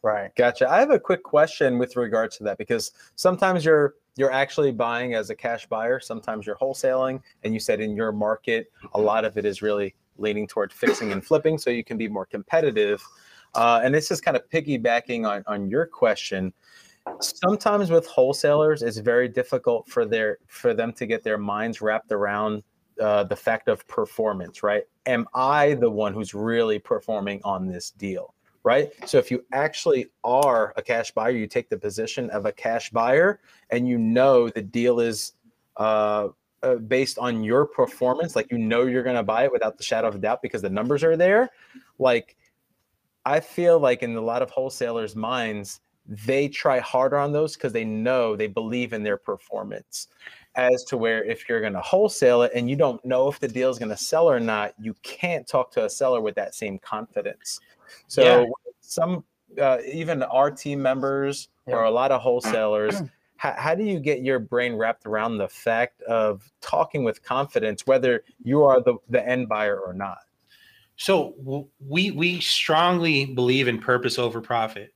[0.05, 0.29] Right.
[0.35, 0.69] Gotcha.
[0.69, 5.15] I have a quick question with regards to that because sometimes you're you're actually buying
[5.15, 9.25] as a cash buyer, sometimes you're wholesaling, and you said in your market a lot
[9.25, 13.03] of it is really leaning toward fixing and flipping, so you can be more competitive.
[13.55, 16.53] Uh, and this is kind of piggybacking on on your question.
[17.19, 22.11] Sometimes with wholesalers, it's very difficult for their for them to get their minds wrapped
[22.11, 22.63] around
[22.99, 24.63] uh, the fact of performance.
[24.63, 24.83] Right?
[25.05, 28.35] Am I the one who's really performing on this deal?
[28.65, 28.91] right?
[29.07, 32.89] So if you actually are a cash buyer, you take the position of a cash
[32.89, 33.39] buyer,
[33.69, 35.33] and you know the deal is
[35.77, 36.29] uh,
[36.63, 39.83] uh, based on your performance, like you know you're going to buy it without the
[39.83, 41.51] shadow of a doubt because the numbers are there.
[41.99, 42.35] Like
[43.23, 47.73] I feel like in a lot of wholesalers' minds, they try harder on those because
[47.73, 50.07] they know they believe in their performance.
[50.55, 53.47] As to where if you're going to wholesale it and you don't know if the
[53.47, 56.55] deal is going to sell or not, you can't talk to a seller with that
[56.55, 57.59] same confidence.
[58.07, 58.45] So Yeah.
[58.79, 59.25] some
[59.61, 63.01] uh, even our team members or a lot of wholesalers,
[63.35, 67.85] how, how do you get your brain wrapped around the fact of talking with confidence,
[67.85, 70.19] whether you are the, the end buyer or not?
[70.95, 74.93] So we we strongly believe in purpose over profit,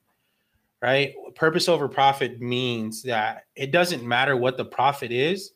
[0.82, 1.14] right?
[1.36, 5.52] Purpose over profit means that it doesn't matter what the profit is.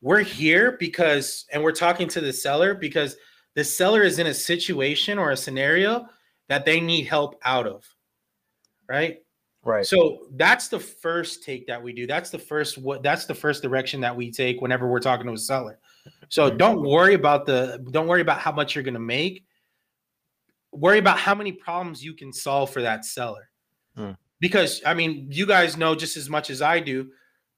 [0.00, 3.16] We're here because, and we're talking to the seller because
[3.54, 6.06] the seller is in a situation or a scenario
[6.48, 7.84] that they need help out of,
[8.88, 9.18] right?
[9.64, 9.86] Right.
[9.86, 12.06] So that's the first take that we do.
[12.06, 15.32] That's the first what that's the first direction that we take whenever we're talking to
[15.34, 15.78] a seller.
[16.30, 19.44] So don't worry about the don't worry about how much you're going to make.
[20.72, 23.50] Worry about how many problems you can solve for that seller.
[23.94, 24.12] Hmm.
[24.42, 27.08] Because I mean, you guys know just as much as I do,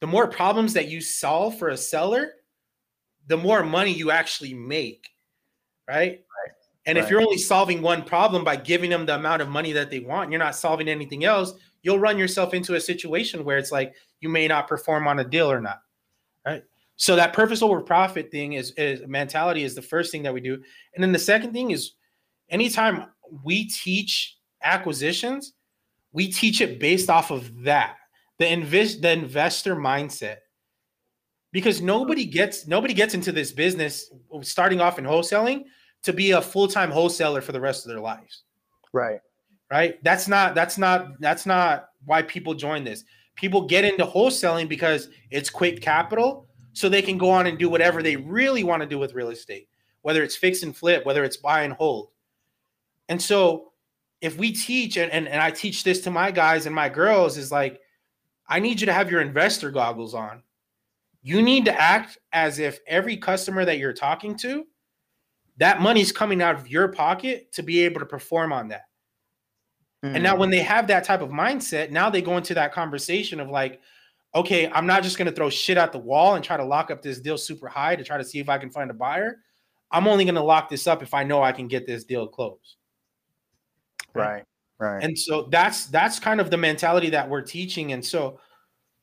[0.00, 2.34] the more problems that you solve for a seller,
[3.26, 5.08] the more money you actually make.
[5.88, 6.20] Right?
[6.86, 9.90] And if you're only solving one problem by giving them the amount of money that
[9.90, 13.72] they want, you're not solving anything else, you'll run yourself into a situation where it's
[13.72, 15.80] like you may not perform on a deal or not.
[16.44, 16.62] Right.
[16.96, 20.42] So that purpose over profit thing is, is mentality is the first thing that we
[20.42, 20.62] do.
[20.94, 21.92] And then the second thing is
[22.50, 23.06] anytime
[23.42, 25.54] we teach acquisitions,
[26.14, 27.96] we teach it based off of that,
[28.38, 30.38] the invest the investor mindset.
[31.52, 35.64] Because nobody gets nobody gets into this business starting off in wholesaling
[36.04, 38.42] to be a full-time wholesaler for the rest of their lives
[38.92, 39.20] Right.
[39.70, 43.04] right that's not that's not that's not why people join this
[43.36, 47.68] people get into wholesaling because it's quick capital so they can go on and do
[47.68, 49.68] whatever they really want to do with real estate
[50.02, 52.10] whether it's fix and flip whether it's buy and hold
[53.08, 53.72] and so
[54.24, 57.36] if we teach and, and, and i teach this to my guys and my girls
[57.36, 57.80] is like
[58.48, 60.42] i need you to have your investor goggles on
[61.22, 64.64] you need to act as if every customer that you're talking to
[65.56, 68.86] that money's coming out of your pocket to be able to perform on that
[70.04, 70.38] And now mm.
[70.40, 73.80] when they have that type of mindset, now they go into that conversation of like,
[74.34, 76.90] okay, I'm not just going to throw shit at the wall and try to lock
[76.90, 79.38] up this deal super high to try to see if I can find a buyer.
[79.90, 82.26] I'm only going to lock this up if I know I can get this deal
[82.26, 82.76] closed.
[84.14, 84.44] Right,
[84.78, 87.92] right, And so that's that's kind of the mentality that we're teaching.
[87.92, 88.40] And so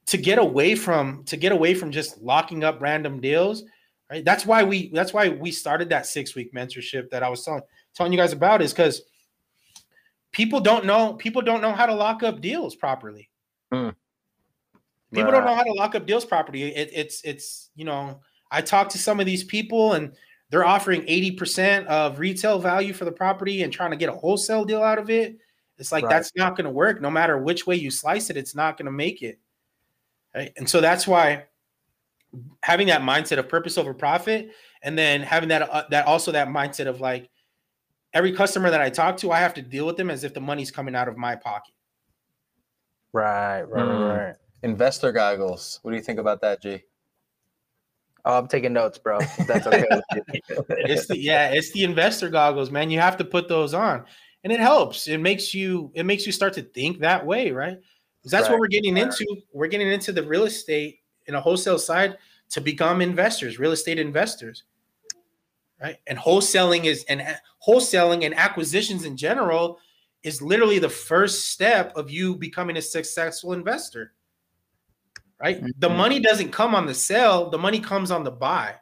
[0.08, 3.64] to get away from to get away from just locking up random deals,
[4.10, 4.26] right?
[4.26, 7.62] That's why we that's why we started that six week mentorship that I was telling
[7.96, 9.04] telling you guys about is because
[10.32, 13.30] people don't know people don't know how to lock up deals properly.
[13.72, 13.90] Hmm.
[15.14, 16.64] People don't know how to lock up deals properly.
[16.64, 20.14] It, it's it's you know I talk to some of these people and
[20.52, 24.64] they're offering 80% of retail value for the property and trying to get a wholesale
[24.66, 25.38] deal out of it.
[25.78, 26.12] It's like Right.
[26.12, 27.02] that's not going to work.
[27.02, 29.40] No matter which way you slice it, it's not going to make it.
[30.36, 30.52] Right?
[30.58, 31.46] And so that's why
[32.64, 34.52] having that mindset of purpose over profit,
[34.84, 37.30] and then having that uh, that also that mindset of like
[38.14, 40.40] every customer that I talk to, I have to deal with them as if the
[40.42, 41.74] money's coming out of my pocket.
[43.14, 44.18] right, right, Mm.
[44.28, 44.36] right.
[44.64, 45.80] Investor goggles.
[45.82, 46.84] What do you think about that, G?
[48.26, 49.20] Oh, I'm taking notes, bro.
[49.48, 49.86] That's okay.
[50.70, 52.90] It's the yeah, it's the investor goggles, man.
[52.90, 54.06] You have to put those on,
[54.44, 55.08] and it helps.
[55.08, 57.78] It makes you it makes you start to think that way, right?
[58.20, 58.54] Because that's Right.
[58.54, 59.26] what we're getting into.
[59.54, 62.18] We're getting into the real estate in a wholesale side
[62.50, 64.64] to become investors, real estate investors,
[65.82, 65.98] right?
[66.08, 67.22] And wholesaling is and
[67.66, 69.80] wholesaling and acquisitions in general
[70.24, 74.14] is literally the first step of you becoming a successful investor.
[75.42, 75.62] Right?
[75.80, 75.98] The Mhm.
[75.98, 78.76] money doesn't come on the sell, the money comes on the buy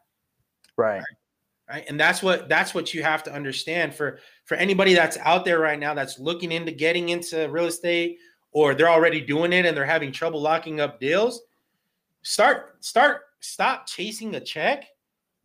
[0.98, 1.04] right,
[1.69, 5.45] right and that's what that's what you have to understand for for anybody that's out
[5.45, 8.17] there right now that's looking into getting into real estate
[8.52, 11.41] or they're already doing it and they're having trouble locking up deals
[12.24, 14.86] start start stop chasing a check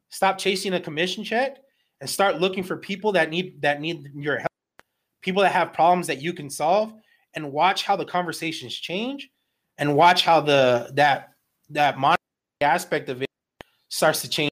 [0.08, 1.58] stop chasing a commission check
[2.00, 4.48] and start looking for people that need that need your help
[5.20, 6.92] people that have problems that you can solve
[7.34, 9.30] and watch how the conversations change
[9.78, 11.30] and watch how the that
[11.70, 12.18] that monetary
[12.60, 13.28] aspect of it
[13.88, 14.50] starts to change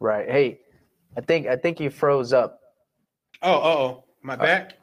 [0.00, 0.28] right.
[0.30, 0.60] Hey,
[1.16, 2.60] I think I think you froze up.
[3.42, 4.74] Oh, oh, oh, my back.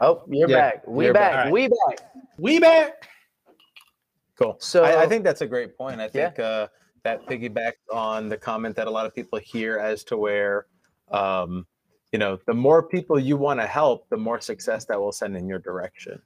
[0.00, 0.86] Oh, you're Yeah, back.
[0.86, 1.44] We you're back.
[1.44, 1.52] back.
[1.52, 1.98] We back.
[2.38, 3.08] We back.
[4.38, 4.56] Cool.
[4.60, 6.00] So- I, I think that's a great point.
[6.00, 6.28] I Yeah.
[6.28, 6.68] think uh,
[7.04, 10.66] that piggybacks on the comment that a lot of people hear as to where,
[11.10, 11.66] um,
[12.14, 15.36] you know, the more people you want to help, the more success that will send
[15.36, 16.22] in your direction,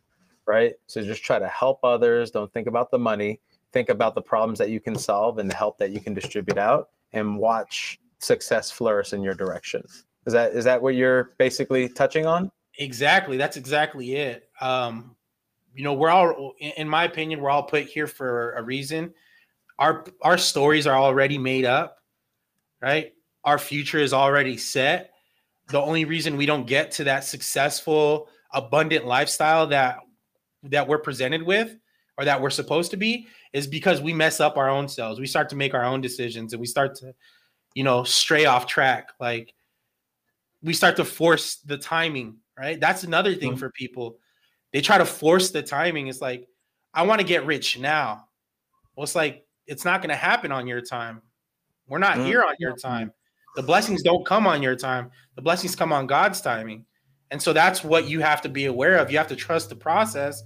[0.46, 0.74] right?
[0.86, 2.30] So just try to help others.
[2.30, 3.40] Don't think about the money.
[3.72, 6.58] Think about the problems that you can solve and the help that you can distribute
[6.58, 9.82] out, and watch success flourish in your direction.
[10.26, 12.50] Is that is that what you're basically touching on?
[12.78, 13.38] Exactly.
[13.38, 14.50] That's exactly it.
[14.60, 15.16] Um,
[15.74, 19.14] you know, we're all, in my opinion, we're all put here for a reason.
[19.78, 21.96] Our our stories are already made up,
[22.82, 23.14] right?
[23.44, 25.12] Our future is already set.
[25.68, 29.98] The only reason we don't get to that successful, abundant lifestyle that
[30.64, 31.76] that we're presented with
[32.16, 35.20] or that we're supposed to be is because we mess up our own selves.
[35.20, 37.14] We start to make our own decisions and we start to,
[37.74, 39.10] you know, stray off track.
[39.20, 39.54] Like
[40.62, 42.80] we start to force the timing, right?
[42.80, 43.58] That's another thing Mhm.
[43.60, 44.18] for people.
[44.72, 46.08] They try to force the timing.
[46.08, 46.48] It's like,
[46.92, 48.28] I want to get rich now.
[48.96, 51.22] Well, it's like, it's not going to happen on your time.
[51.86, 52.24] We're not Mhm.
[52.26, 53.12] here on your time.
[53.58, 55.10] The blessings don't come on your time.
[55.34, 56.84] The blessings come on God's timing.
[57.32, 59.10] And so that's what you have to be aware of.
[59.10, 60.44] You have to trust the process.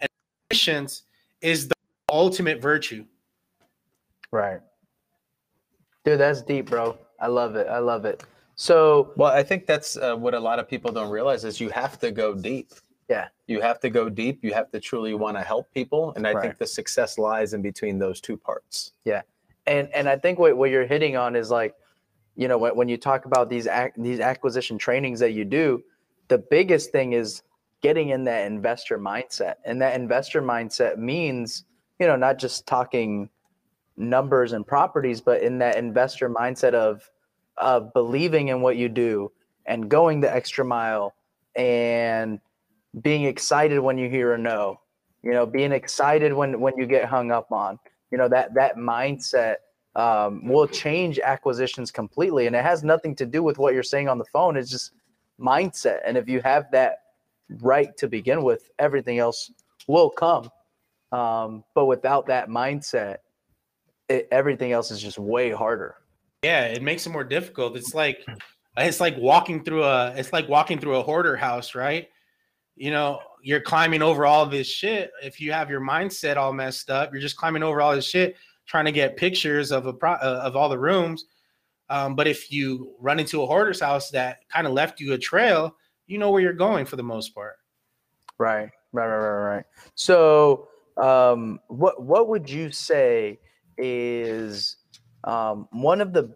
[0.00, 0.08] And
[0.50, 1.04] patience
[1.40, 1.74] is the
[2.10, 3.06] ultimate virtue.
[4.32, 4.60] Right.
[6.04, 6.98] Dude, that's deep, bro.
[7.18, 7.68] I love it.
[7.68, 8.22] I love it.
[8.54, 11.70] So, Well, I think that's uh, what a lot of people don't realize is you
[11.70, 12.72] have to go deep.
[13.08, 13.28] Yeah.
[13.46, 14.44] You have to go deep.
[14.44, 16.42] You have to truly want to help people, and I Right.
[16.42, 18.92] think the success lies in between those two parts.
[19.06, 19.22] Yeah.
[19.66, 21.74] And and I think what, what you're hitting on is like,
[22.36, 25.82] you know, when, when you talk about these ac- these acquisition trainings that you do,
[26.28, 27.42] the biggest thing is
[27.82, 31.64] getting in that investor mindset, and that investor mindset means,
[31.98, 33.28] you know, not just talking
[33.96, 37.08] numbers and properties, but in that investor mindset of
[37.58, 39.30] of believing in what you do
[39.66, 41.14] and going the extra mile
[41.54, 42.40] and
[43.00, 44.80] being excited when you hear a no
[45.22, 47.78] you know being excited when when you get hung up on
[48.10, 49.56] you know that that mindset
[49.94, 54.08] um, will change acquisitions completely and it has nothing to do with what you're saying
[54.08, 54.92] on the phone it's just
[55.38, 56.98] mindset and if you have that
[57.60, 59.50] right to begin with everything else
[59.88, 60.48] will come
[61.12, 63.18] um, but without that mindset
[64.08, 65.96] it, everything else is just way harder
[66.42, 67.76] Yeah, it makes it more difficult.
[67.76, 68.26] It's like
[68.76, 72.08] it's like walking through a it's like walking through a hoarder house, right?
[72.74, 75.12] You know, you're climbing over all this shit.
[75.22, 78.36] If you have your mindset all messed up, you're just climbing over all this shit,
[78.66, 81.24] trying to get pictures of a pro, uh, of all the rooms.
[81.88, 85.18] Um, but if you run into a hoarder's house that kind of left you a
[85.18, 87.56] trail, you know where you're going for the most part.
[88.38, 89.64] Right, right, right, right, right.
[89.94, 93.38] So, um, what what would you say
[93.76, 94.76] is
[95.24, 96.34] um, one of the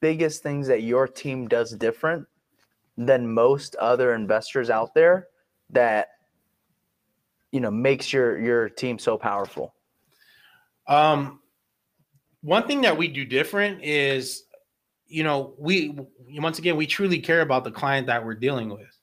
[0.00, 2.26] biggest things that your team does different
[2.96, 5.28] than most other investors out there
[5.70, 6.08] that
[7.52, 9.74] you know makes your your team so powerful?
[10.86, 11.40] Um,
[12.48, 14.44] one thing that we do different is,
[15.06, 15.94] you know, we
[16.36, 18.96] once again we truly care about the client that we're dealing with,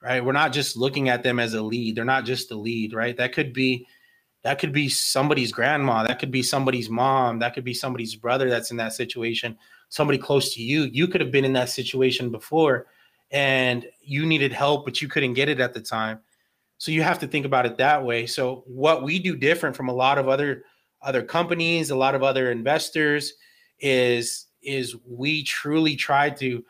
[0.00, 0.24] right?
[0.24, 1.96] We're not just looking at them as a lead.
[1.96, 3.16] They're not just a lead, right?
[3.16, 3.88] That could be
[4.44, 8.48] that could be somebody's grandma that could be somebody's mom that could be somebody's brother
[8.48, 9.54] that's in that situation
[9.90, 12.86] somebody close to you you could have been in that situation before
[13.32, 16.18] and you needed help but you couldn't get it at the time
[16.78, 19.90] so you have to think about it that way so what we do different from
[19.90, 20.64] a lot of other
[21.02, 23.34] other companies a lot of other investors
[23.78, 26.64] is is we truly try to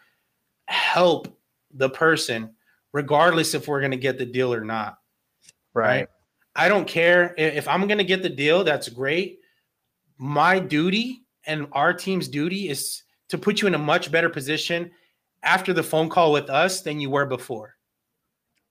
[0.66, 1.36] help
[1.74, 2.54] the person
[2.92, 4.98] regardless if we're going to get the deal or not
[5.74, 6.00] Right.
[6.00, 6.08] right?
[6.56, 8.64] I don't care if I'm going to get the deal.
[8.64, 9.38] That's great.
[10.18, 14.90] My duty and our team's duty is to put you in a much better position
[15.42, 17.76] after the phone call with us than you were before.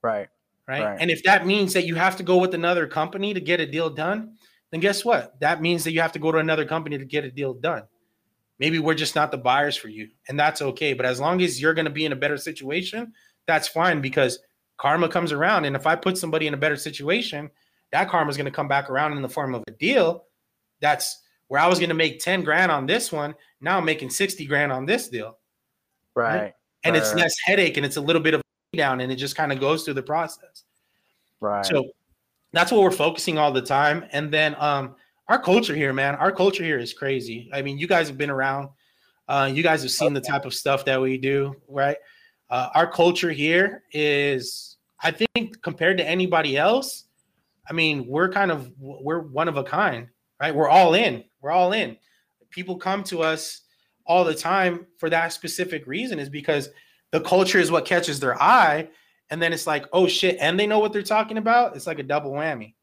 [0.01, 0.27] Right.
[0.67, 0.83] Right?
[0.83, 0.97] Right.
[0.99, 3.65] And if that means that you have to go with another company to get a
[3.65, 4.35] deal done,
[4.71, 5.39] then guess what?
[5.39, 7.83] That means that you have to go to another company to get a deal done.
[8.59, 10.93] Maybe we're just not the buyers for you, and that's okay.
[10.93, 13.13] But as long as you're going to be in a better situation,
[13.47, 14.39] that's fine because
[14.77, 15.65] karma comes around.
[15.65, 17.49] And if I put somebody in a better situation,
[17.91, 20.25] that karma is going to come back around in the form of a deal.
[20.81, 23.33] That's where I was going to make 10 grand on this one.
[23.61, 25.37] Now I'm making 60 grand on this deal.
[26.15, 26.53] Right.
[26.83, 28.41] And it's less headache and it's a little bit of
[28.73, 30.63] down and it just kind of goes through the process.
[31.41, 31.65] Right.
[31.65, 31.85] So
[32.53, 34.05] that's what we're focusing all the time.
[34.11, 34.95] And then um
[35.27, 37.49] our culture here, man, our culture here is crazy.
[37.53, 38.69] I mean, you guys have been around.
[39.27, 41.97] Uh, you guys have seen the type of stuff that we do, right?
[42.49, 47.05] Uh, our culture here is, I think, compared to anybody else,
[47.69, 50.07] I mean, we're kind of we're one of a kind,
[50.41, 50.53] right?
[50.53, 51.23] We're all in.
[51.41, 51.95] We're all in.
[52.49, 53.61] People come to us
[54.07, 56.69] all the time for that specific reason, is because
[57.11, 58.89] the culture is what catches their eye,
[59.29, 61.75] and then it's like, oh shit, and they know what they're talking about.
[61.75, 62.73] It's like a double whammy.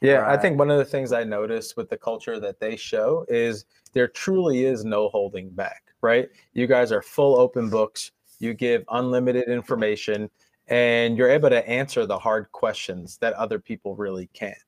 [0.00, 3.26] Yeah, I think one of the things I noticed with the culture that they show
[3.28, 6.28] is there truly is no holding back, right?
[6.52, 8.12] You guys are full open books.
[8.38, 10.30] You give unlimited information
[10.68, 14.58] and you're able to answer the hard questions that other people really can't,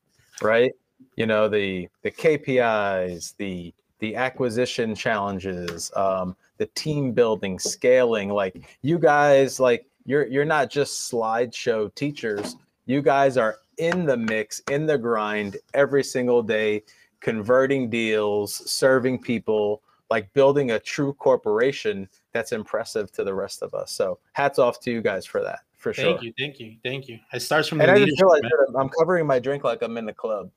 [0.41, 0.73] right?
[1.15, 8.61] You know, the the KPIs, the the acquisition challenges, um, the team building, scaling, like
[8.81, 12.55] you guys like you're you're not just slideshow teachers.
[12.85, 16.83] You guys are in the mix, in the grind every single day,
[17.19, 23.73] converting deals, serving people, like building a true corporation that's impressive to the rest of
[23.73, 23.91] us.
[23.91, 26.05] So hats off to you guys for that, for sure.
[26.05, 27.19] Thank you, thank you, thank you.
[27.33, 29.97] It starts from And the I just realized that I'm covering my drink like I'm
[29.97, 30.51] in the club.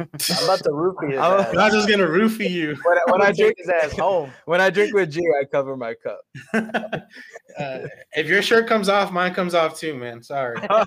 [0.00, 1.56] I'm about to roofie his I'm- ass.
[1.56, 2.76] I'm just gonna roofie you.
[2.84, 4.30] When I, when I drink take his ass home.
[4.46, 6.20] when I drink with G, I cover my cup.
[6.54, 10.22] uh, if your shirt comes off, mine comes off too, man.
[10.22, 10.56] Sorry.
[10.60, 10.84] I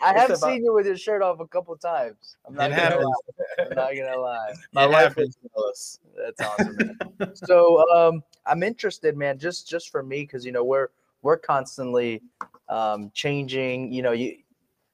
[0.00, 2.36] have about- seen you with your shirt off a couple times.
[2.46, 3.04] I'm not It gonna happens.
[3.04, 3.64] lie.
[3.64, 4.52] I'm not gonna lie.
[4.72, 5.28] my It wife happens.
[5.28, 6.00] is jealous.
[6.16, 6.76] That's awesome.
[7.18, 7.36] Man.
[7.36, 9.38] so um, I'm interested, man.
[9.38, 10.88] Just just for me, because you know we're
[11.22, 12.22] we're constantly
[12.68, 13.92] um, changing.
[13.92, 14.38] You know, you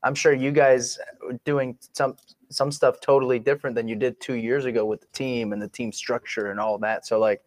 [0.02, 2.16] I'm sure you guys are doing some
[2.50, 5.68] some stuff totally different than you did two years ago with the team and the
[5.68, 7.06] team structure and all that.
[7.06, 7.42] So like,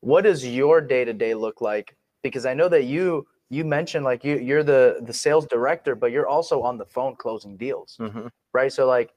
[0.00, 1.96] what does your day to day look like?
[2.22, 6.12] Because I know that you you mentioned like you you're the the sales director, but
[6.12, 8.30] you're also on the phone closing deals Mhm.
[8.52, 9.12] right so like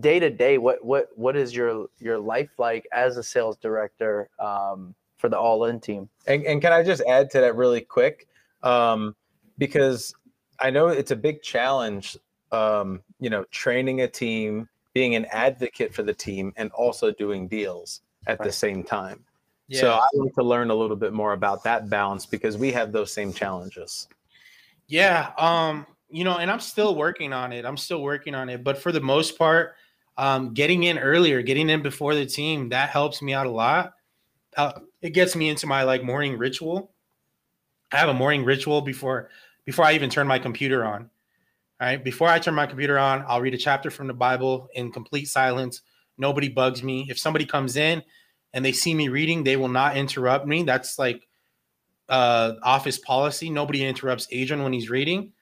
[0.00, 4.28] day to day what what what is your your life like as a sales director
[4.38, 7.80] um for the all in team And, and can I just add to that really
[7.80, 8.26] quick?
[8.62, 9.14] Um,
[9.58, 10.14] because
[10.58, 12.16] I know it's a big challenge,
[12.52, 17.48] um, you know, training a team, being an advocate for the team, and also doing
[17.48, 19.24] deals at the same time.
[19.68, 19.80] Yeah.
[19.80, 22.92] So I want to learn a little bit more about that balance because we have
[22.92, 24.06] those same challenges.
[24.86, 27.64] Yeah, um, you know, and I'm still working on it.
[27.64, 29.74] I'm still working on it, but for the most part,
[30.18, 33.94] um, getting in earlier, getting in before the team, that helps me out a lot.
[34.56, 36.90] Uh, it gets me into my like morning ritual.
[37.90, 39.30] I have a morning ritual before
[39.64, 41.08] before I even turn my computer on.
[41.82, 44.68] All right, before I turn my computer on, I'll read a chapter from the Bible
[44.74, 45.82] in complete silence.
[46.16, 47.08] Nobody bugs me.
[47.10, 48.04] If somebody comes in
[48.52, 50.62] and they see me reading, they will not interrupt me.
[50.62, 51.26] That's like
[52.08, 53.50] uh, office policy.
[53.50, 55.32] Nobody interrupts Adrian when he's reading.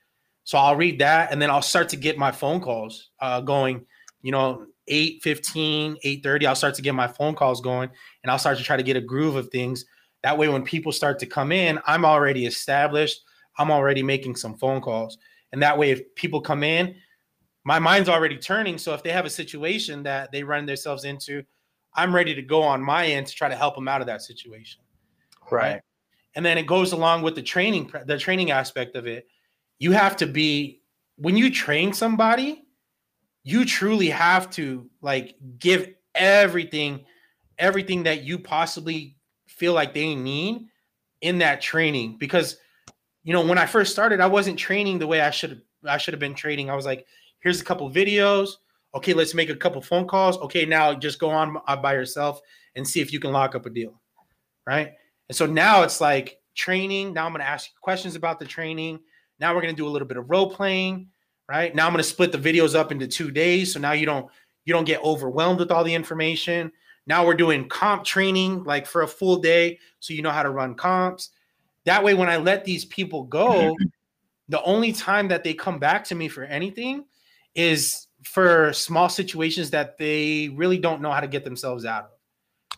[0.44, 3.84] So I'll read that and then I'll start to get my phone calls uh, going.
[4.22, 7.88] You know, 8 15 8 30 i'll start to get my phone calls going
[8.22, 9.84] and i'll start to try to get a groove of things
[10.22, 13.20] that way when people start to come in i'm already established
[13.58, 15.16] i'm already making some phone calls
[15.52, 16.94] and that way if people come in
[17.62, 18.78] my mind's already turning.
[18.78, 21.42] So if they have a situation that they run themselves into
[21.94, 24.22] i'm ready to go on my end to try to help them out of that
[24.22, 24.80] situation
[25.50, 25.80] Right.
[26.36, 29.26] and then it goes along with the training the training aspect of it.
[29.78, 30.82] You have to be
[31.16, 32.64] when you train somebody
[33.42, 37.04] you truly have to like give everything
[37.58, 40.66] everything that you possibly feel like they need
[41.20, 42.16] in that training.
[42.18, 42.56] Because
[43.24, 45.96] you know when i first started i wasn't training the way i should have i
[45.96, 47.06] should have been training i was like
[47.40, 48.50] here's a couple videos
[48.94, 52.40] okay let's make a couple phone calls okay now just go on uh, by yourself
[52.76, 54.00] and see if you can lock up a deal
[54.66, 54.92] right
[55.30, 57.12] and so now it's like training.
[57.12, 59.00] Now I'm going to ask you questions about the training.
[59.38, 61.08] Now we're going to do a little bit of role playing,
[61.48, 61.74] right?
[61.74, 64.26] Now I'm going to split the videos up into 2 days so now you don't
[64.66, 66.70] you don't get overwhelmed with all the information.
[67.06, 70.50] Now we're doing comp training like for a full day so you know how to
[70.50, 71.30] run comps.
[71.84, 73.84] That way when I let these people go, mm-hmm.
[74.48, 77.04] the only time that they come back to me for anything
[77.54, 82.10] is for small situations that they really don't know how to get themselves out of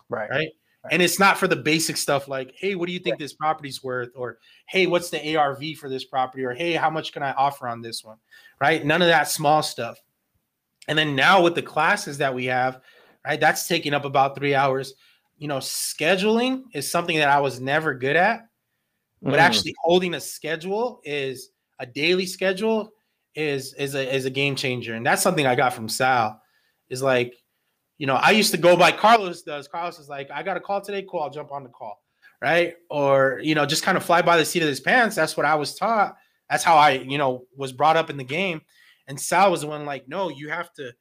[0.09, 0.29] Right.
[0.29, 0.49] right?
[0.91, 3.81] And it's not for the basic stuff like, hey, what do you think this property's
[3.81, 4.09] worth?
[4.15, 6.43] Or hey, what's the ARV for this property?
[6.43, 8.17] Or hey, how much can I offer on this one?
[8.59, 8.85] Right?
[8.85, 9.97] None of that small stuff.
[10.89, 12.81] And then now with the classes that we have,
[13.25, 14.93] right, that's taking up about three hours.
[15.37, 18.47] You know, scheduling is something that I was never good at,
[19.23, 19.39] but Mm.
[19.39, 21.49] actually holding a schedule is
[21.79, 22.91] a daily schedule
[23.35, 24.93] is is a is a game changer.
[24.95, 26.39] And that's something I got from Sal.
[26.89, 27.33] Is like
[27.99, 29.67] you know, I used to go by Carlos does.
[29.67, 31.05] Carlos is like, I got a call today.
[31.09, 32.01] Cool, I'll jump on the call.
[32.41, 32.75] Right.
[32.89, 35.15] Or, you know, just kind of fly by the seat of his pants.
[35.15, 36.15] That's what I was taught.
[36.49, 38.61] That's how I, you know, was brought up in the game.
[39.07, 40.91] And Sal was the one like, no, you have to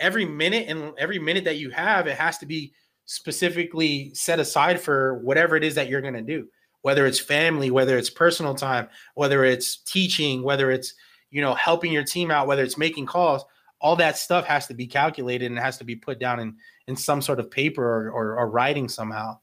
[0.00, 2.72] every minute and every minute that you have, it has to be
[3.04, 6.48] specifically set aside for whatever it is that you're going to do,
[6.86, 10.94] whether it's family, whether it's personal time, whether it's teaching, whether it's,
[11.32, 13.44] you know, helping your team out, whether it's making calls
[13.80, 16.56] all that stuff has to be calculated and has to be put down in
[16.88, 19.38] in some sort of paper or, or, or writing somehow.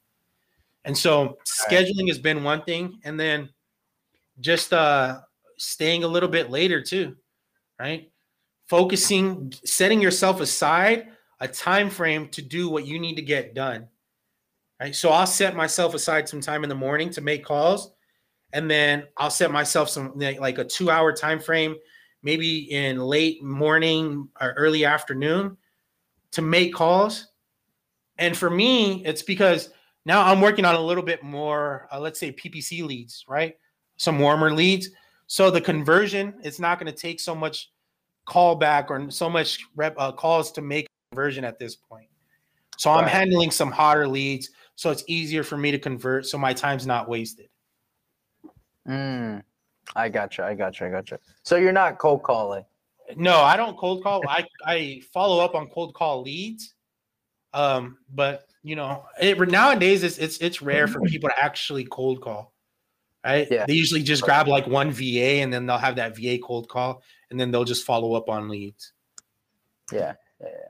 [0.84, 3.50] And so scheduling has been one thing and then
[4.40, 5.20] just uh
[5.56, 7.16] staying a little bit later too
[7.78, 8.10] right?
[8.66, 11.08] Focusing setting yourself aside
[11.40, 13.88] a time frame to do what you need to get done
[14.84, 17.92] right so i'll set myself aside some time in the morning to make calls
[18.52, 21.74] and then i'll set myself some like a two hour time frame
[22.24, 25.56] maybe in late morning or early afternoon
[26.32, 27.28] to make calls.
[28.18, 29.70] And for me, it's because
[30.04, 33.56] now I'm working on a little bit more, uh, let's say PPC leads, right?
[33.98, 34.88] Some warmer leads.
[35.26, 37.70] So the conversion, it's not going to take so much
[38.26, 42.08] callback or so much rep, uh, calls to make conversion at this point.
[42.78, 43.12] So I'm Right.
[43.12, 44.50] handling some hotter leads.
[44.76, 46.26] So it's easier for me to convert.
[46.26, 47.48] So my time's not wasted.
[48.88, 49.42] Mm,
[49.94, 50.44] I gotcha.
[50.44, 50.86] I gotcha.
[50.86, 51.18] I gotcha.
[51.42, 52.64] So you're not cold calling.
[53.16, 54.22] No, I don't cold call.
[54.28, 56.74] I I follow up on cold call leads.
[57.52, 62.20] Um, but you know, it, nowadays it's it's it's rare for people to actually cold
[62.20, 62.52] call.
[63.24, 63.48] Right?
[63.50, 63.64] Yeah.
[63.66, 67.02] They usually just grab like one VA and then they'll have that VA cold call
[67.30, 68.92] and then they'll just follow up on leads.
[69.90, 70.14] Yeah.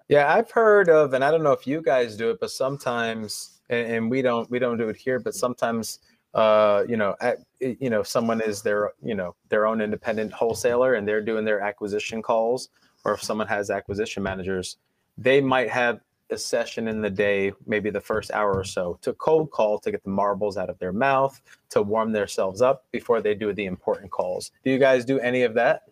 [0.08, 3.53] Yeah, I've heard of, and I don't know if you guys do it, but sometimes,
[3.70, 6.00] and, and we don't, we don't do it here, but sometimes,
[6.34, 10.94] uh, you know, at, you know, someone is their, you know, their own independent wholesaler,
[10.94, 12.68] and they're doing their acquisition calls,
[13.04, 14.78] or if someone has acquisition managers,
[15.16, 16.00] they might have
[16.30, 19.90] a session in the day, maybe the first hour or so, to cold call to
[19.90, 23.66] get the marbles out of their mouth, to warm themselves up before they do the
[23.66, 24.50] important calls.
[24.64, 25.82] Do you guys do any of that?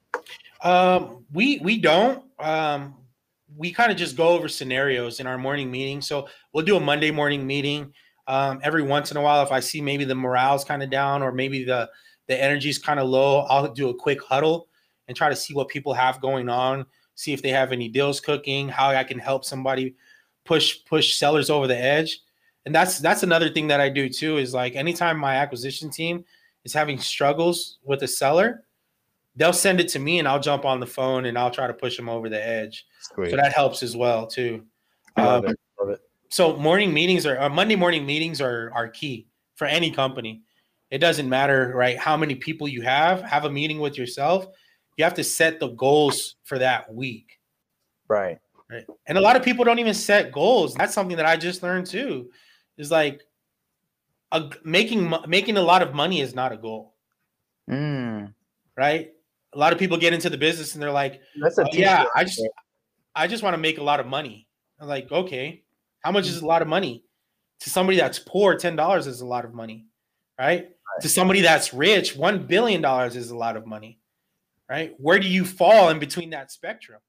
[0.63, 2.25] Um, we we don't.
[2.39, 2.95] Um,
[3.57, 6.01] we kind of just go over scenarios in our morning meeting.
[6.01, 7.93] So we'll do a Monday morning meeting.
[8.27, 11.23] Um, every once in a while, if I see maybe the morale's kind of down
[11.23, 11.91] or maybe the
[12.29, 14.69] the energy's kind of low, I'll do a quick huddle
[15.09, 18.21] and try to see what people have going on, see if they have any deals
[18.21, 19.97] cooking, how I can help somebody
[20.45, 22.21] push push sellers over the edge.
[22.65, 26.25] And that's that's another thing that I do too is like anytime my acquisition team
[26.65, 28.65] is having struggles with a seller,
[29.35, 31.75] they'll send it to me and I'll jump on the phone and I'll try to
[31.75, 32.87] push them over the edge.
[33.17, 34.65] So that helps as well too.
[35.17, 35.61] Love Um, it.
[35.81, 36.01] Love it.
[36.31, 40.43] so morning meetings are uh, Monday morning meetings are are key for any company.
[40.91, 41.99] It doesn't matter, right?
[41.99, 44.47] How many people you have, have a meeting with yourself.
[44.99, 47.39] You have to set the goals for that week.
[48.09, 48.39] Right.
[48.71, 48.85] Right.
[49.07, 50.75] And a lot of people don't even set goals.
[50.75, 52.31] That's something that I just learned too.
[52.77, 53.23] Is like
[54.33, 56.95] a, making making a lot of money is not a goal,
[57.71, 58.33] Mm,
[58.77, 59.13] right?
[59.55, 62.05] A lot of people get into the business and they're like, that's a "Oh, yeah.
[62.17, 62.43] I just
[63.15, 64.49] I just want to make a lot of money.
[64.81, 65.63] I'm like, okay,
[66.01, 67.05] how much is a lot of money?
[67.61, 69.87] To somebody that's poor, $10 is a lot of money,
[70.39, 70.71] right?
[71.01, 74.01] To somebody that's rich, $1 billion is a lot of money,
[74.69, 74.95] right?
[74.99, 77.01] Where do you fall in between that spectrum?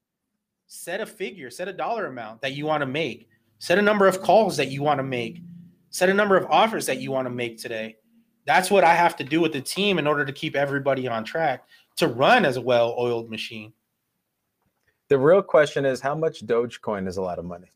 [0.66, 3.28] Set a figure, set a dollar amount that you want to make,
[3.58, 5.42] set a number of calls that you want to make,
[5.90, 7.96] set a number of offers that you want to make today.
[8.46, 11.24] That's what I have to do with the team in order to keep everybody on
[11.24, 11.64] track
[11.96, 13.72] to run as a well oiled machine.
[15.08, 17.70] The real question is how much Dogecoin is a lot of money?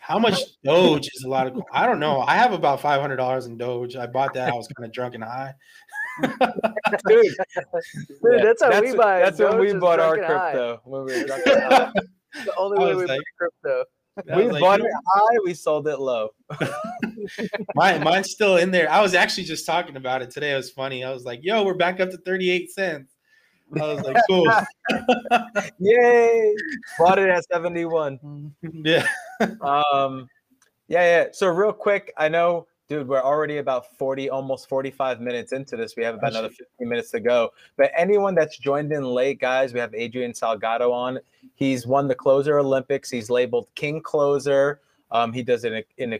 [0.00, 1.62] How much Doge is a lot of?
[1.72, 2.20] I don't know.
[2.22, 3.96] I have about five hundred dollars in Doge.
[3.96, 4.48] I bought that.
[4.50, 5.54] I was kind of drunk and high.
[6.22, 6.38] Dude,
[7.06, 9.18] Dude, that's how we buy.
[9.18, 10.52] That's when we bought our drunk and high.
[10.52, 10.80] crypto.
[10.84, 11.92] When we were drunk and high.
[12.44, 13.84] The only way we like- buy crypto.
[14.36, 16.28] We like, bought it high, we sold it low.
[17.74, 18.88] Mine, mine's still in there.
[18.88, 20.52] I was actually just talking about it today.
[20.52, 21.02] It was funny.
[21.02, 23.13] I was like, "Yo, we're back up to thirty-eight cents."
[23.80, 24.46] I was like, "Cool."
[25.78, 26.54] Yay!
[26.98, 28.54] Bought it at 71.
[28.62, 29.06] yeah.
[29.60, 30.28] Um,
[30.88, 31.24] yeah, yeah.
[31.32, 35.96] So real quick, I know, dude, we're already about 40, almost 45 minutes into this.
[35.96, 37.50] We have about another 15 minutes to go.
[37.76, 41.18] But anyone that's joined in late, guys, we have Adrian Salgado on.
[41.54, 43.10] He's won the Closer Olympics.
[43.10, 44.80] He's labeled King Closer.
[45.10, 46.12] Um, he does an, an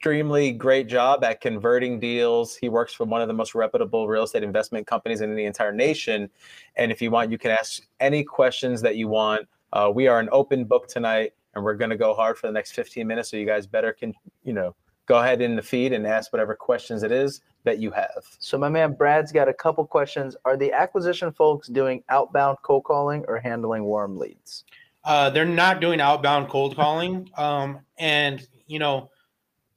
[0.00, 2.56] extremely great job at converting deals.
[2.56, 5.72] He works for one of the most reputable real estate investment companies in the entire
[5.72, 6.30] nation.
[6.76, 9.46] And if you want, you can ask any questions that you want.
[9.74, 12.52] Uh, we are an open book tonight, and we're going to go hard for the
[12.54, 13.30] next 15 minutes.
[13.30, 14.74] So you guys better can, you know,
[15.04, 18.24] go ahead in the feed and ask whatever questions it is that you have.
[18.38, 20.34] So my man Brad's got a couple questions.
[20.46, 24.64] Are the acquisition folks doing outbound cold calling or handling warm leads?
[25.04, 27.28] Uh, they're not doing outbound cold calling.
[27.36, 29.10] Um, and you know,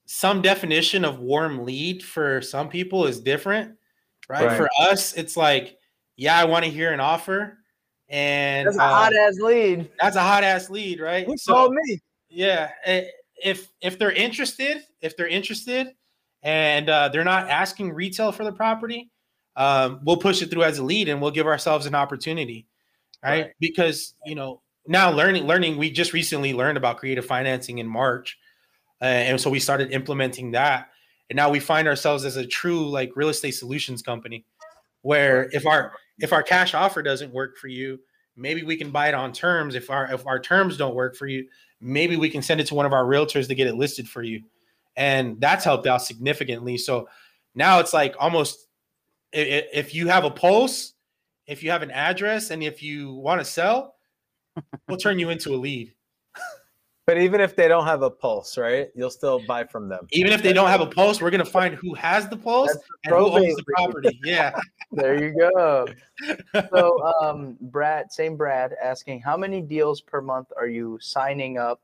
[0.06, 3.76] some definition of warm lead for some people is different,
[4.30, 4.48] right?
[4.48, 4.58] Right.
[4.58, 5.78] For us, it's like,
[6.18, 7.58] yeah, I want to hear an offer,
[8.10, 9.90] and That's a uh, hot ass lead.
[10.02, 11.26] that's a hot ass lead, right?
[11.26, 12.00] Who So- called me?
[12.36, 13.06] yeah eh,
[13.44, 15.90] if if they're interested if they're interested
[16.42, 19.12] and uh, they're not asking retail for the property
[19.56, 22.66] um, we'll push it through as a lead and we'll give ourselves an opportunity
[23.24, 23.52] right, Right.
[23.60, 28.36] because you know now learning learning we just recently learned about creative financing in march
[29.04, 30.90] uh, and so we started implementing that.
[31.30, 34.46] And now we find ourselves as a true like real estate solutions company
[35.02, 38.00] where if our if our cash offer doesn't work for you
[38.36, 39.76] maybe we can buy it on terms.
[39.76, 41.48] If our if our terms don't work for you
[41.82, 44.24] maybe we can send it to one of our realtors to get it listed for
[44.24, 44.42] you.
[44.96, 46.78] And that's helped out significantly.
[46.78, 47.10] So
[47.56, 48.68] now it's like almost
[49.34, 50.94] if you have a pulse
[51.46, 53.96] if you have an address and if you want to sell
[54.88, 55.94] we'll turn you into a lead
[57.06, 58.90] But even if they don't have a pulse, right?
[58.96, 60.08] You'll still buy from them.
[60.12, 62.74] even if they don't have a pulse we're going to find who has the pulse
[62.74, 64.58] That's and who owns the property yeah
[64.92, 65.88] There you go.
[66.72, 71.82] so um Brad, same Brad asking how many deals per month are you signing up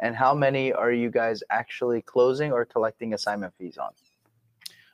[0.00, 3.90] and how many are you guys actually closing or collecting assignment fees on?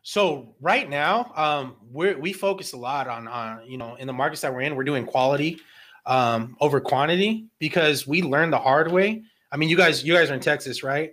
[0.03, 4.13] So right now, um, we we focus a lot on on you know in the
[4.13, 5.59] markets that we're in, we're doing quality
[6.05, 9.23] um, over quantity because we learned the hard way.
[9.55, 11.13] I mean, you guys you guys are in Texas, right?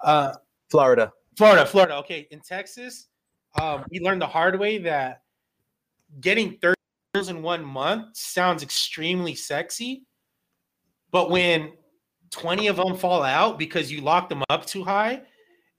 [0.00, 0.34] Uh,
[0.70, 1.12] Florida.
[1.36, 1.96] Florida, Florida.
[1.96, 3.08] Okay, in Texas,
[3.60, 5.22] um, we learned the hard way that
[6.20, 6.76] getting 30
[7.12, 10.04] deals in one month sounds extremely sexy,
[11.10, 11.72] but when
[12.30, 15.22] 20 of them fall out because you locked them up too high,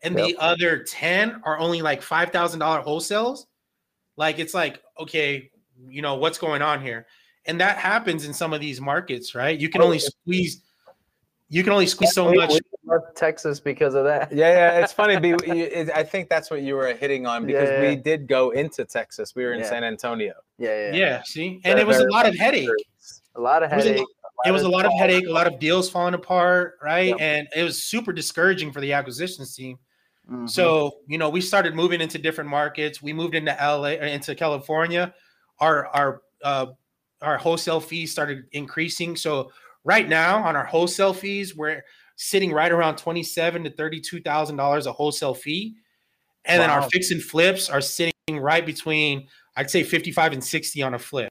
[0.02, 2.32] and the other 10 are only like $5,000
[2.86, 3.46] wholesales,
[4.18, 5.50] like it's like, okay,
[5.88, 7.08] you know, what's going on here?
[7.46, 9.58] And that happens in some of these markets, right?
[9.58, 10.62] You can only squeeze,
[11.50, 12.50] you can only squeeze so We- much.
[12.52, 14.32] we left Texas because of that.
[14.32, 14.80] Yeah, yeah.
[14.84, 15.20] It's funny.
[15.20, 18.28] B, you- it- I think that's what you were hitting on because Yeah, we did
[18.28, 19.36] go into Texas.
[19.36, 19.70] We were in Yeah.
[19.70, 20.34] San Antonio.
[20.58, 20.96] Yeah, yeah.
[20.96, 22.70] Yeah, see, and it was a lot of headache.
[23.36, 24.06] A lot of It was a- headache.
[24.46, 27.08] It was a lot of headache, a lot of deals falling apart, right?
[27.10, 27.18] Yep.
[27.22, 29.80] And it was super discouraging for the acquisitions team.
[30.30, 30.50] Mhm.
[30.50, 33.02] So, you know, we started moving into different markets.
[33.02, 35.14] We moved into LA, into California.
[35.60, 36.66] Our our uh,
[37.22, 39.16] our wholesale fees started increasing.
[39.16, 39.52] So
[39.86, 41.84] right now on our wholesale fees, we're
[42.18, 45.76] sitting right around twenty seven to thirty two thousand dollars a wholesale fee,
[46.44, 50.44] and then our fix and flips are sitting right between I'd say fifty five and
[50.44, 51.30] sixty on a flip.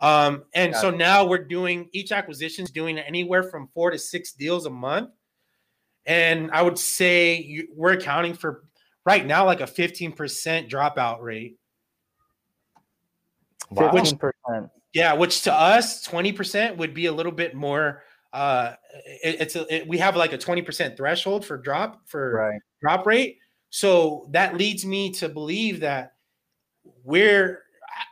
[0.00, 3.98] Um, and Got so now we're doing each acquisition is doing anywhere from four to
[3.98, 5.10] six deals a month.
[6.04, 8.64] And I would say you, we're accounting for
[9.06, 11.58] right now like a 15% dropout rate.
[13.70, 13.92] Wow.
[13.92, 14.70] Which- 15%.
[14.94, 18.04] Yeah, which to us, 20% would be a little bit more.
[18.32, 18.74] Uh,
[19.22, 22.60] it, it's a, it, we have like a 20% threshold for drop for Right.
[22.80, 23.38] drop rate.
[23.70, 26.14] So that leads me to believe that
[27.02, 27.62] we're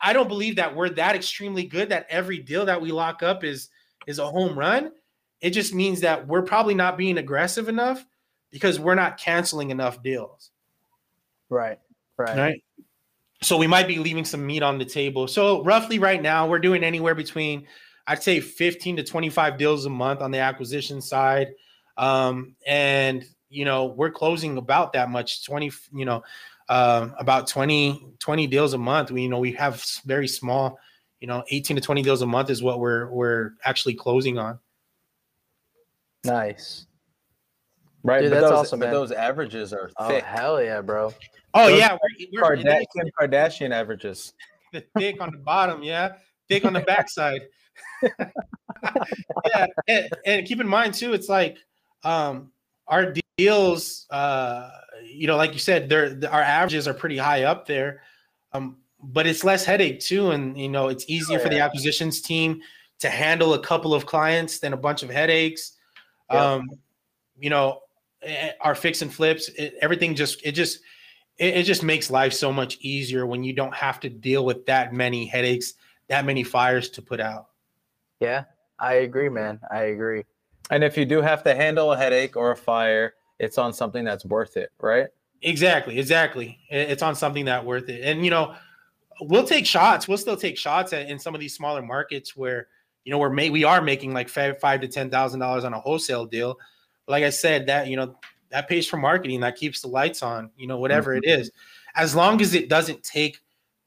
[0.03, 3.23] I- I don't believe that we're that extremely good that every deal that we lock
[3.23, 3.69] up is
[4.07, 4.93] is a home run.
[5.41, 8.05] it just means that we're probably not being aggressive enough
[8.53, 10.51] because we're not canceling enough deals.
[11.49, 11.79] Right.
[12.17, 12.37] Right.
[12.39, 12.65] Right.
[13.43, 15.27] So we might be leaving some meat on the table.
[15.27, 17.67] So roughly right now, we're doing anywhere between
[18.07, 21.55] I'd say 15 to 25 deals a month on the acquisition side.
[21.97, 26.23] Um, and you know, we're closing about that much, 20, you know,
[26.69, 29.11] um, about 20, 20 deals a month.
[29.11, 30.79] We, you know, we have very small,
[31.21, 34.59] you know, 18 to 20 deals a month is what we're we're actually closing on.
[36.25, 36.87] Nice.
[38.05, 38.23] Right.
[38.23, 39.07] Dude, but that's those, awesome, but man.
[39.07, 40.25] thwe're averages are Oh thick.
[40.25, 41.15] hell yeah, bro.
[41.55, 44.33] Oh Those yeah, we're, we're Karda- Kim Kardashian averages.
[44.73, 46.15] the thick on the bottom, yeah,
[46.49, 47.43] thick on the backside.
[48.03, 51.59] yeah, and, and keep in mind too, it's like
[52.05, 52.51] um,
[52.89, 54.71] our deals, uh,
[55.05, 58.03] you know, like you said, they're the- our averages are pretty high up there,
[58.53, 62.61] um, but it's less headache too, and you know, it's easier for the acquisitions team
[62.99, 65.73] to handle a couple of clients than a bunch of headaches.
[66.31, 66.53] Yeah.
[66.55, 66.69] Um,
[67.39, 67.81] you know,
[68.23, 70.81] Eh, our fix and flips, it, everything just it just
[71.39, 74.65] it, it just makes life so much easier when you don't have to deal with
[74.67, 75.75] that many headaches,
[76.09, 77.49] that many fires to put out.
[78.21, 78.45] Yeah,
[78.79, 79.59] I agree, man.
[79.71, 80.25] I agree.
[80.71, 84.05] And if you do have to handle a headache or a fire, it's on something
[84.05, 85.09] that's worth it, right?
[85.43, 86.61] Exactly, exactly.
[86.71, 88.03] It's on something that worth it.
[88.05, 88.55] And you know,
[89.21, 90.07] we'll take shots.
[90.07, 92.69] We'll still take shots at, in some of these smaller markets where
[93.05, 95.75] you know we're may, we are making like five, five to ten thousand dollars on
[95.75, 96.57] a wholesale deal.
[97.07, 98.17] But like I said, that you know
[98.51, 99.41] that pays for marketing.
[99.41, 100.51] That keeps the lights on.
[100.57, 101.51] You know, whatever it is,
[101.95, 103.39] as long as it doesn't take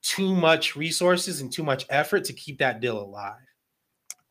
[0.05, 3.39] too much resources and too much effort to keep that deal alive.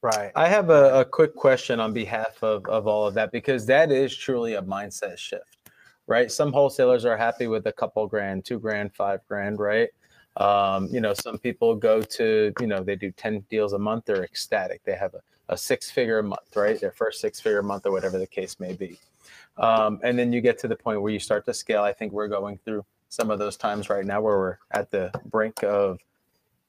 [0.02, 0.30] Right.
[0.36, 3.90] I have a, a quick question on behalf of, of all of that because that
[3.90, 5.70] is truly a mindset shift,
[6.06, 6.30] right?
[6.30, 9.88] Some wholesalers are happy with a couple grand, two grand, five grand, right?
[10.36, 14.04] Um, you know, some people go to, you know, they do 10 deals a month,
[14.04, 14.84] they're ecstatic.
[14.84, 16.80] They have a, a six figure month, right?
[16.80, 18.98] Their first six figure month or whatever the case may be.
[19.56, 21.82] Um, and then you get to the point where you start to scale.
[21.82, 25.12] I think we're going through some of those times right now where we're at the
[25.26, 25.98] brink of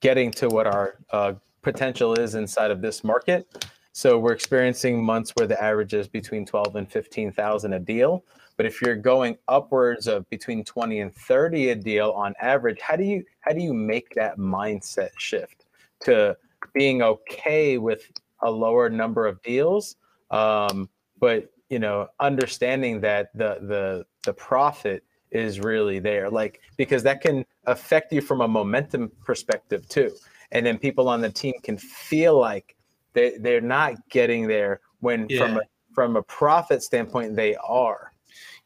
[0.01, 3.65] getting to what our uh, potential is inside of this market.
[3.91, 8.23] So we're experiencing months where the average is between 12 and 15,000 a deal.
[8.57, 12.95] But if you're going upwards of between 20 and 30 a deal on average, how
[12.95, 15.65] do you how do you make that mindset shift
[16.01, 16.37] to
[16.73, 18.11] being okay with
[18.45, 19.97] a lower number of deals,
[20.31, 20.89] um,
[21.19, 27.21] but you know understanding that the the the profit is really there, like because that
[27.21, 30.11] can affect you from a momentum perspective too
[30.51, 32.75] and then people on the team can feel like
[33.13, 35.61] they they're not getting there when from a
[35.93, 38.11] from a profit standpoint they are.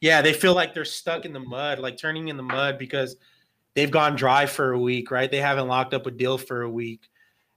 [0.02, 3.18] Yeah, they feel like they're stuck in the mud, like turning in the mud because
[3.76, 5.30] they've gone dry for a week, right?
[5.30, 7.10] They haven't locked up a deal for a week.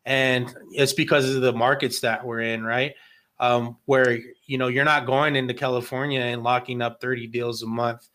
[0.05, 2.95] And it's because of the markets that we're in, right?
[3.39, 7.67] Um, where you know you're not going into California and locking up 30 deals a
[7.67, 8.09] month.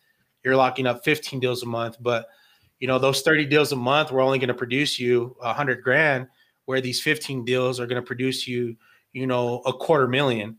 [0.44, 2.28] You're locking up 15 deals a month, but
[2.80, 5.84] you know those 30 deals a month we're only going to produce you a hundred
[5.84, 6.28] grand,
[6.66, 8.76] where these 15 deals are going to produce you,
[9.14, 10.58] you know, a quarter million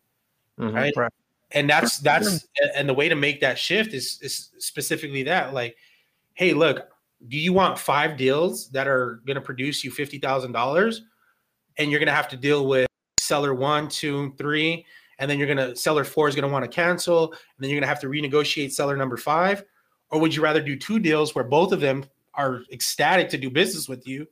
[0.59, 0.93] right?
[0.97, 1.13] Right.
[1.53, 5.77] And that's that's and the way to make that shift is is specifically that like,
[6.35, 6.89] hey, look,
[7.29, 11.03] do you want five deals that are going to produce you fifty thousand dollars,
[11.79, 12.87] and you're going to have to deal with
[13.19, 14.85] seller one, two, three,
[15.19, 17.71] and then you're going to seller four is going to want to cancel, and then
[17.71, 19.65] you're going to have to renegotiate seller number five,
[20.11, 22.05] or would you rather do two deals where both of them
[22.35, 24.27] are ecstatic to do business with you?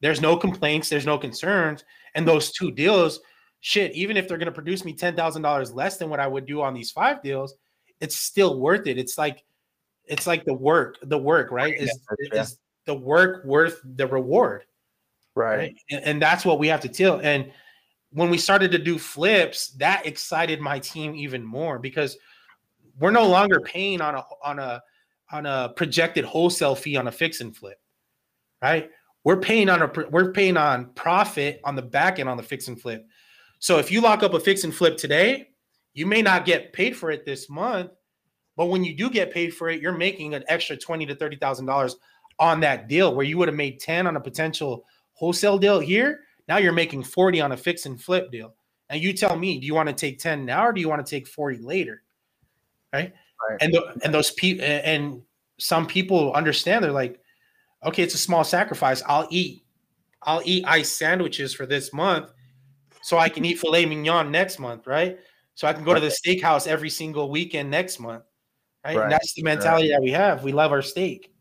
[0.00, 1.84] There's no complaints, there's no concerns,
[2.14, 3.20] and those two deals
[3.60, 6.62] shit, even if they're going to produce me $10,000 less than what I would do
[6.62, 7.56] on these five deals,
[8.00, 8.96] it's still worth it.
[8.96, 9.42] It's like,
[10.04, 11.74] it's like the work, the work, right?
[11.74, 11.98] Is,
[12.32, 12.42] Yeah.
[12.42, 14.64] is the work worth the reward?
[15.36, 15.76] Right.
[15.90, 17.20] And, and that's what we have to tell.
[17.20, 17.52] And
[18.10, 22.16] when we started to do flips, that excited my team even more because
[22.98, 24.82] we're no longer paying on a, on a,
[25.30, 27.78] on a projected wholesale fee on a fix and flip,
[28.62, 28.90] right?
[29.24, 32.68] We're paying on a, we're paying on profit on the back end on the fix
[32.68, 33.06] and flip.
[33.58, 35.48] So if you lock up a fix and flip today,
[35.94, 37.90] you may not get paid for it this month,
[38.56, 41.36] but when you do get paid for it, you're making an extra twenty to thirty
[41.36, 41.96] thousand dollars
[42.38, 44.84] on that deal where you would have made ten on a potential
[45.16, 46.20] wholesale deal here.
[46.48, 48.54] Now you're making forty on a fix and flip deal.
[48.88, 51.04] And you tell me, do you want to take ten now or do you want
[51.04, 52.02] to take forty later?
[52.92, 53.12] Right.
[53.50, 53.58] Right.
[53.60, 55.22] And and those people and
[55.58, 56.84] some people understand.
[56.84, 57.20] They're like,
[57.84, 59.02] okay, it's a small sacrifice.
[59.06, 59.64] I'll eat,
[60.22, 62.30] I'll eat ice sandwiches for this month
[63.02, 65.18] so I can eat filet mignon next month, right?
[65.54, 68.24] So I can go to the steakhouse every single weekend next month,
[68.84, 68.96] right?
[68.96, 69.04] Right.
[69.04, 70.44] And that's the mentality that we have.
[70.44, 71.32] We love our steak.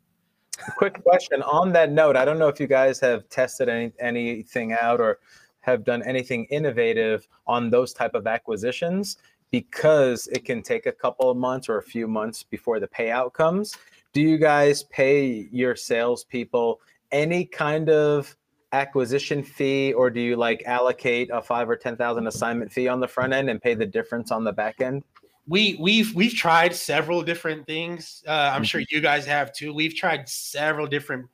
[0.78, 2.16] Quick question on that note.
[2.16, 5.20] I don't know if you guys have tested any anything out or
[5.62, 9.18] have done anything innovative on those type of acquisitions
[9.52, 13.34] because it can take a couple of months or a few months before the payout
[13.34, 13.76] comes.
[14.14, 16.80] Do you guys pay your salespeople
[17.12, 18.36] any kind of
[18.72, 23.00] acquisition fee, or do you like allocate a five or ten thousand assignment fee on
[23.00, 25.04] the front end and pay the difference on the back end?
[25.48, 28.24] We we've we've tried several different things.
[28.28, 28.64] Uh, I'm mm-hmm.
[28.64, 29.74] sure you guys have too.
[29.74, 31.28] We've tried several different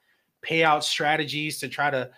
[0.45, 2.09] payout strategies to try to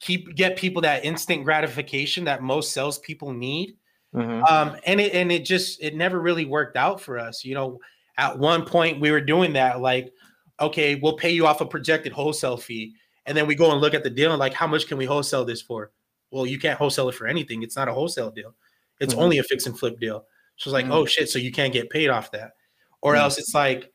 [0.00, 3.76] keep get people that instant gratification that most salespeople need.
[4.14, 4.44] Mm-hmm.
[4.44, 7.44] Um, and it and it just it never really worked out for us.
[7.44, 7.80] You know,
[8.18, 10.12] at one point we were doing that, like,
[10.60, 13.94] okay, we'll pay you off a projected wholesale fee, and then we go and look
[13.94, 15.92] at the deal and like, how much can we wholesale this for?
[16.30, 17.62] Well, you can't wholesale it for anything.
[17.62, 18.54] It's not a wholesale deal.
[19.00, 19.22] It's mm-hmm.
[19.22, 20.26] only a fix and flip deal.
[20.62, 20.94] So it's like, mm-hmm.
[20.94, 22.52] oh shit, so you can't get paid off that,
[23.00, 23.22] or mm-hmm.
[23.22, 23.92] else it's like,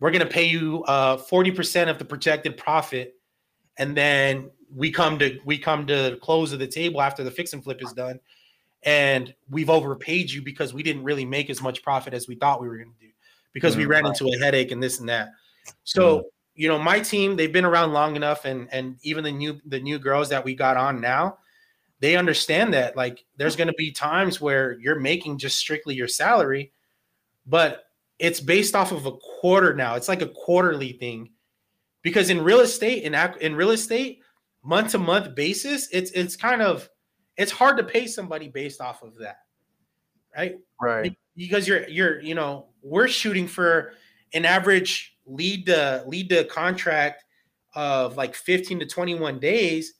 [0.00, 3.14] we're gonna pay you uh, forty percent of the projected profit,
[3.78, 7.30] and then we come to we come to the close of the table after the
[7.30, 8.18] fix and flip is done
[8.84, 12.60] and we've overpaid you because we didn't really make as much profit as we thought
[12.60, 13.12] we were going to do
[13.52, 13.80] because mm-hmm.
[13.80, 15.30] we ran into a headache and this and that.
[15.84, 16.26] So, mm-hmm.
[16.54, 19.80] you know, my team, they've been around long enough and and even the new the
[19.80, 21.38] new girls that we got on now,
[22.00, 26.08] they understand that like there's going to be times where you're making just strictly your
[26.08, 26.72] salary,
[27.46, 27.84] but
[28.18, 29.94] it's based off of a quarter now.
[29.94, 31.30] It's like a quarterly thing.
[32.02, 34.20] Because in real estate in in real estate,
[34.62, 36.88] month to month basis, it's it's kind of
[37.36, 39.38] it's hard to pay somebody based off of that
[40.36, 43.92] right right because you're you're you know we're shooting for
[44.32, 47.24] an average lead to lead to contract
[47.74, 49.94] of like 15 to 21 days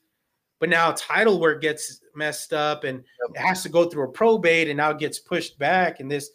[0.60, 4.68] but now title work gets messed up and it has to go through a probate
[4.68, 6.30] and now it gets pushed back and this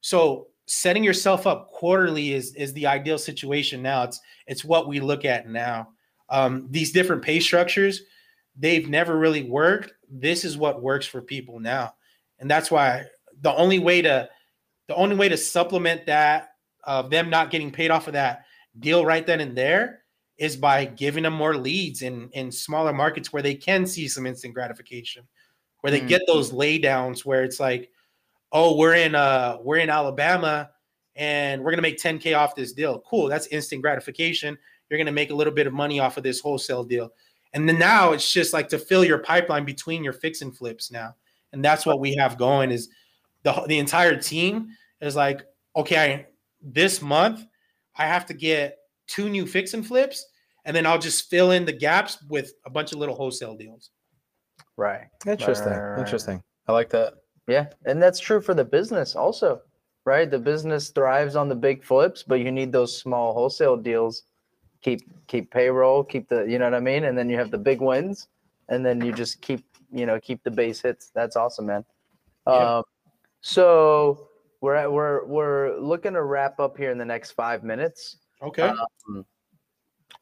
[0.00, 4.04] so setting yourself up quarterly is is the ideal situation now.
[4.04, 5.88] It's it's what we look at now.
[6.28, 8.02] Um, these different pay structures
[8.58, 9.94] they've never really worked.
[10.10, 11.94] This is what works for people now.
[12.38, 13.06] And that's why
[13.40, 14.28] the only way to
[14.88, 16.50] the only way to supplement that
[16.84, 18.44] of them not getting paid off of that
[18.78, 20.01] deal right then and there
[20.38, 24.26] is by giving them more leads in in smaller markets where they can see some
[24.26, 25.26] instant gratification
[25.80, 26.08] where they mm.
[26.08, 27.90] get those laydowns where it's like
[28.52, 30.70] oh we're in uh we're in alabama
[31.16, 34.56] and we're gonna make 10k off this deal cool that's instant gratification
[34.88, 37.12] you're gonna make a little bit of money off of this wholesale deal
[37.52, 40.90] and then now it's just like to fill your pipeline between your fix and flips
[40.90, 41.14] now.
[41.52, 42.88] And that's what we have going is
[43.42, 44.68] the the entire team
[45.00, 45.42] is like,
[45.76, 46.26] okay, I,
[46.62, 47.44] this month
[47.96, 50.26] I have to get two new fix and flips,
[50.64, 53.90] and then I'll just fill in the gaps with a bunch of little wholesale deals.
[54.76, 55.06] Right.
[55.26, 55.72] Interesting.
[55.72, 55.98] Right.
[55.98, 56.42] Interesting.
[56.68, 57.14] I like that.
[57.48, 57.66] Yeah.
[57.84, 59.60] And that's true for the business also,
[60.04, 60.30] right?
[60.30, 64.24] The business thrives on the big flips, but you need those small wholesale deals
[64.82, 67.58] keep keep payroll, keep the you know what I mean, and then you have the
[67.58, 68.28] big wins,
[68.68, 71.10] and then you just keep you know keep the base hits.
[71.14, 71.84] That's awesome, man.
[72.46, 72.78] Yeah.
[72.78, 72.84] Um,
[73.40, 74.28] so
[74.60, 78.18] we're at, we're we're looking to wrap up here in the next five minutes.
[78.42, 78.62] Okay.
[78.62, 79.24] Um,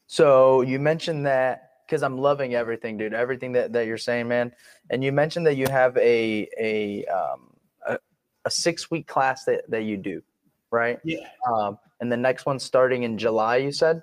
[0.07, 3.14] so you mentioned that because I'm loving everything, dude.
[3.14, 4.53] Everything that, that you're saying, man.
[4.91, 7.51] And you mentioned that you have a a um,
[7.87, 7.99] a,
[8.45, 10.23] a six week class that, that you do,
[10.71, 10.99] right?
[11.05, 11.27] Yeah.
[11.51, 14.03] Um, and the next one starting in July, you said.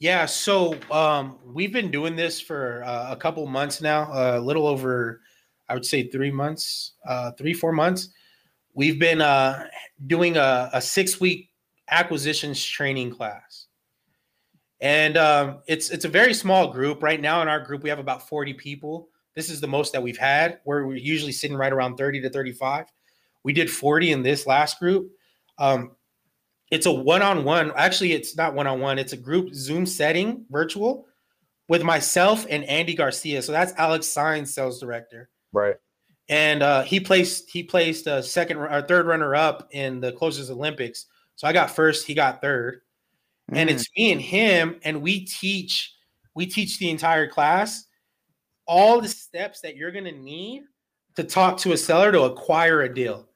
[0.00, 4.66] Yeah, so um, we've been doing this for uh, a couple months now, a little
[4.66, 5.22] over,
[5.68, 8.10] I would say three months, uh, three four months.
[8.74, 9.66] We've been uh,
[10.06, 11.48] doing a, a six week
[11.90, 13.66] acquisitions training class,
[14.80, 17.42] and um, it's it's a very small group right now.
[17.42, 19.08] In our group, we have about forty people.
[19.34, 20.60] This is the most that we've had.
[20.64, 22.86] Where we're usually sitting right around thirty to thirty five.
[23.42, 25.10] We did forty in this last group.
[25.58, 25.92] Um,
[26.70, 27.72] it's a one-on-one.
[27.76, 28.98] Actually, it's not one-on-one.
[28.98, 31.06] It's a group Zoom setting, virtual,
[31.68, 33.42] with myself and Andy Garcia.
[33.42, 35.28] So that's Alex Signs, sales director.
[35.52, 35.76] Right.
[36.28, 40.50] And uh, he placed he placed a second or third runner up in the Closer
[40.50, 41.06] Olympics.
[41.36, 42.80] So I got first, he got third.
[43.50, 43.56] Mm.
[43.56, 45.92] And it's me and him, and we teach
[46.34, 47.86] we teach the entire class
[48.66, 50.62] all the steps that you're gonna need
[51.16, 53.28] to talk to a seller to acquire a deal.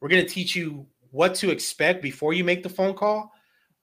[0.00, 3.32] We're gonna teach you what to expect before you make the phone call,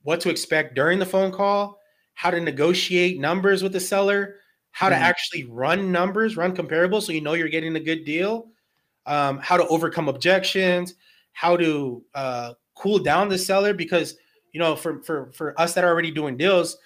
[0.04, 1.80] what to expect during the phone call,
[2.14, 4.38] how to negotiate numbers with the seller,
[4.72, 4.92] how mm.
[4.92, 8.48] to actually run numbers, run comparables so you know you're getting a good deal,
[9.06, 10.96] um, how to overcome objections,
[11.34, 14.16] how to uh, cool down the seller because
[14.54, 16.78] you know for for for us that are already doing deals,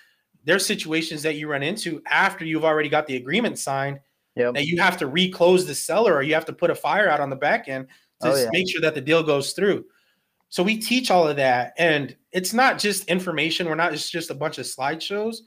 [0.44, 4.00] there's situations that you run into after you've already got the agreement signed
[4.36, 4.54] yep.
[4.54, 7.20] that you have to reclose the seller or you have to put a fire out
[7.20, 7.88] on the back end
[8.22, 8.50] to oh, yeah.
[8.52, 9.86] make sure that the deal goes through.
[10.50, 11.74] So we teach all of that.
[11.78, 13.68] And it's not just information.
[13.68, 15.38] We're not just, just a bunch of slideshows.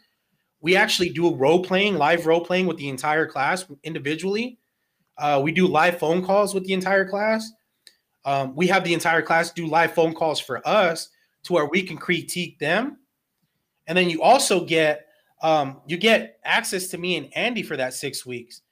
[0.61, 4.59] We actually do role playing, live role playing with the entire class individually.
[5.19, 7.51] Uh, we do live phone calls with the entire class.
[8.25, 11.11] Um, we have the entire class do live phone calls for us
[11.45, 12.99] to where we can critique them,
[13.87, 15.07] and then you also get
[15.43, 18.63] um, you get access to me and Andy for that six weeks.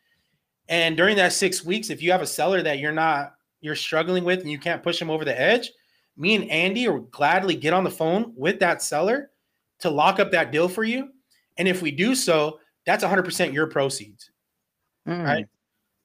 [0.68, 4.24] And during that six weeks, if you have a seller that you're not you're struggling
[4.24, 5.70] with and you can't push them over the edge,
[6.16, 9.30] me and Andy will gladly get on the phone with that seller
[9.80, 11.10] to lock up that deal for you.
[11.58, 14.30] And if we do so, that's 100% your proceeds.
[15.06, 15.24] Mm.
[15.24, 15.46] Right.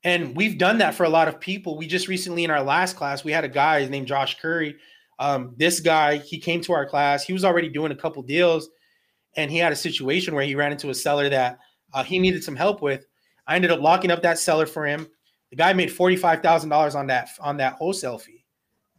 [0.03, 1.77] And we've done that for a lot of people.
[1.77, 4.75] We just recently in our last class, we had a guy named Josh Curry.
[5.19, 7.23] Um, this guy, he came to our class.
[7.23, 8.69] He was already doing a couple deals,
[9.35, 11.59] and he had a situation where he ran into a seller that
[11.93, 13.05] uh, he needed some help with.
[13.47, 15.07] I ended up locking up that seller for him.
[15.49, 18.45] The guy made forty five thousand dollars on that on that wholesale fee,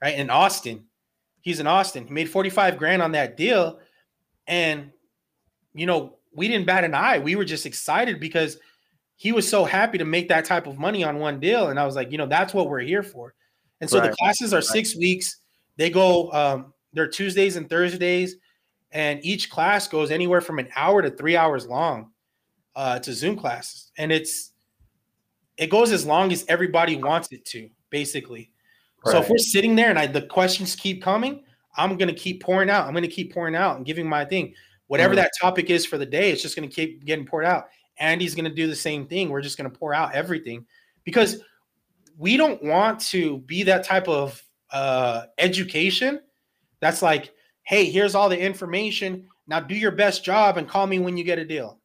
[0.02, 0.18] right?
[0.18, 0.86] In Austin,
[1.42, 2.06] he's in Austin.
[2.06, 3.78] He made forty five grand on that deal,
[4.46, 4.90] and
[5.74, 7.18] you know we didn't bat an eye.
[7.18, 8.58] We were just excited because
[9.18, 11.68] he was so happy to make that type of money on one deal.
[11.68, 13.34] And I was like, you know, that's what we're here for.
[13.80, 14.10] And so Right.
[14.10, 15.40] the classes are six weeks.
[15.76, 18.36] They go, um, they're Tuesdays and Thursdays,
[18.92, 22.12] and each class goes anywhere from an hour to three hours long.
[22.76, 24.52] Uh, to Zoom classes, and it's
[25.56, 28.52] it goes as long as everybody wants it to, basically.
[29.04, 31.42] So if we're sitting there and I, the questions keep coming,
[31.76, 32.86] I'm gonna keep pouring out.
[32.86, 34.54] I'm gonna keep pouring out and giving my thing.
[34.86, 35.16] Whatever Mhm.
[35.16, 37.66] that topic is for the day, it's just gonna keep getting poured out.
[37.98, 39.28] Andy's gonna do the same thing.
[39.28, 40.66] We're just gonna pour out everything
[41.04, 41.42] because
[42.16, 46.20] we don't want to be that type of uh, education
[46.80, 47.32] that's like,
[47.62, 49.26] hey, here's all the information.
[49.46, 51.80] Now do your best job and call me when you get a deal.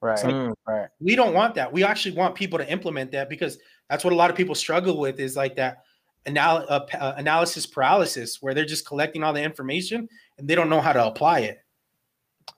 [0.00, 0.18] Right.
[0.18, 0.54] Mm.
[0.66, 0.88] Right.
[1.00, 1.72] We don't want that.
[1.72, 3.58] We actually want people to implement that because
[3.90, 5.78] that's what a lot of people struggle with is like that
[6.26, 10.08] anal- uh, uh, analysis paralysis where they're just collecting all the information
[10.38, 11.58] and they don't know how to apply it.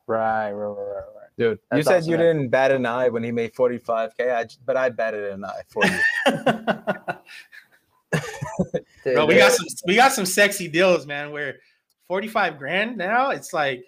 [0.07, 0.51] Right.
[0.51, 0.69] Right.
[0.69, 1.05] Right.
[1.17, 1.20] Right.
[1.41, 2.37] Dude, you That's said awesome, you man.
[2.37, 5.63] didn't bat an eye when he made 45K, I, j- but I batted an eye
[5.69, 5.99] for you.
[9.05, 11.31] Dude, Bro, we got some we got some sexy deals, man.
[11.33, 11.57] Where
[12.09, 13.85] 45 grand now, it's like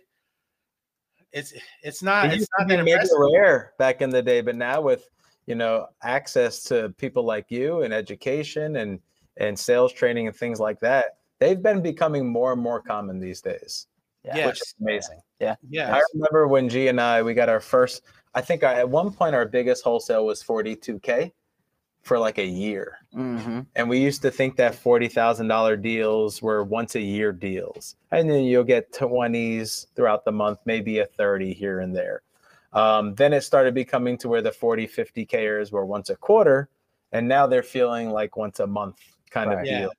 [1.32, 3.18] it's it's not It it's used to not be that mega impressive.
[3.34, 5.11] rare back in the day, but now with
[5.46, 8.98] you know access to people like you and education and
[9.36, 13.42] and sales training and things like that, they've been becoming more and more common these
[13.42, 13.88] days,
[14.24, 14.46] Yeah.
[14.46, 15.20] which is amazing.
[15.43, 15.57] Yeah.
[15.68, 15.95] Yeah.
[15.97, 18.03] I remember when G and I we got our first.
[18.34, 21.32] I think I, at one point our biggest wholesale was 42k
[22.03, 23.66] for like a year, Mhm.
[23.76, 27.97] and we used to think that forty thousand dollar deals were once a year deals,
[28.11, 32.22] and then you'll get twenties throughout the month, maybe a thirty here and there.
[32.72, 36.70] Um, then it started becoming to where the 40, 50 kers were once a quarter,
[37.12, 38.99] and now they're feeling like once a month
[39.30, 39.59] kind Right.
[39.61, 39.78] of Yeah.
[39.80, 39.90] deal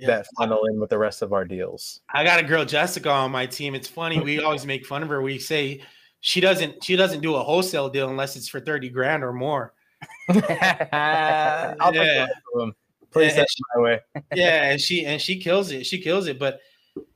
[0.00, 0.06] Yeah.
[0.08, 2.00] that funnel in with the rest of our deals.
[2.12, 3.74] I got a girl Jessica on my team.
[3.74, 4.20] It's funny.
[4.20, 5.22] We always make fun of her.
[5.22, 5.82] We say
[6.20, 9.74] she doesn't she doesn't do a wholesale deal unless it's for 30 grand or more.
[10.28, 12.26] I'll Yeah.
[12.26, 12.74] the rest them.
[13.10, 13.40] Please Yeah,
[13.74, 14.00] my way.
[14.34, 15.84] yeah, and she and she kills it.
[15.86, 16.38] She kills it.
[16.38, 16.60] But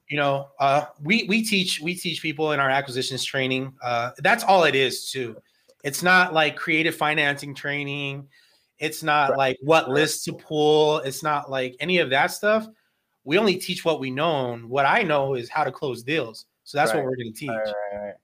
[0.09, 3.75] you know, uh, we we teach we teach people in our acquisitions training.
[3.83, 5.37] Uh, that's all it is too.
[5.85, 8.29] It's not like creative financing training.
[8.83, 9.39] It's not Right.
[9.39, 10.99] like what lists to pull.
[10.99, 12.67] It's not like any of that stuff.
[13.25, 14.53] We only teach what we know.
[14.53, 16.47] And what I know is how to close deals.
[16.65, 16.97] So that's Right.
[16.99, 17.49] what we're going to teach.
[17.49, 18.15] Right, right, right.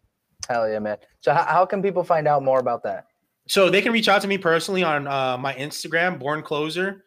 [0.49, 0.99] Hell yeah, man.
[1.21, 3.07] So how, how can people find out more about that?
[3.47, 7.05] So they can reach out to me personally on uh, my Instagram, Born Closer.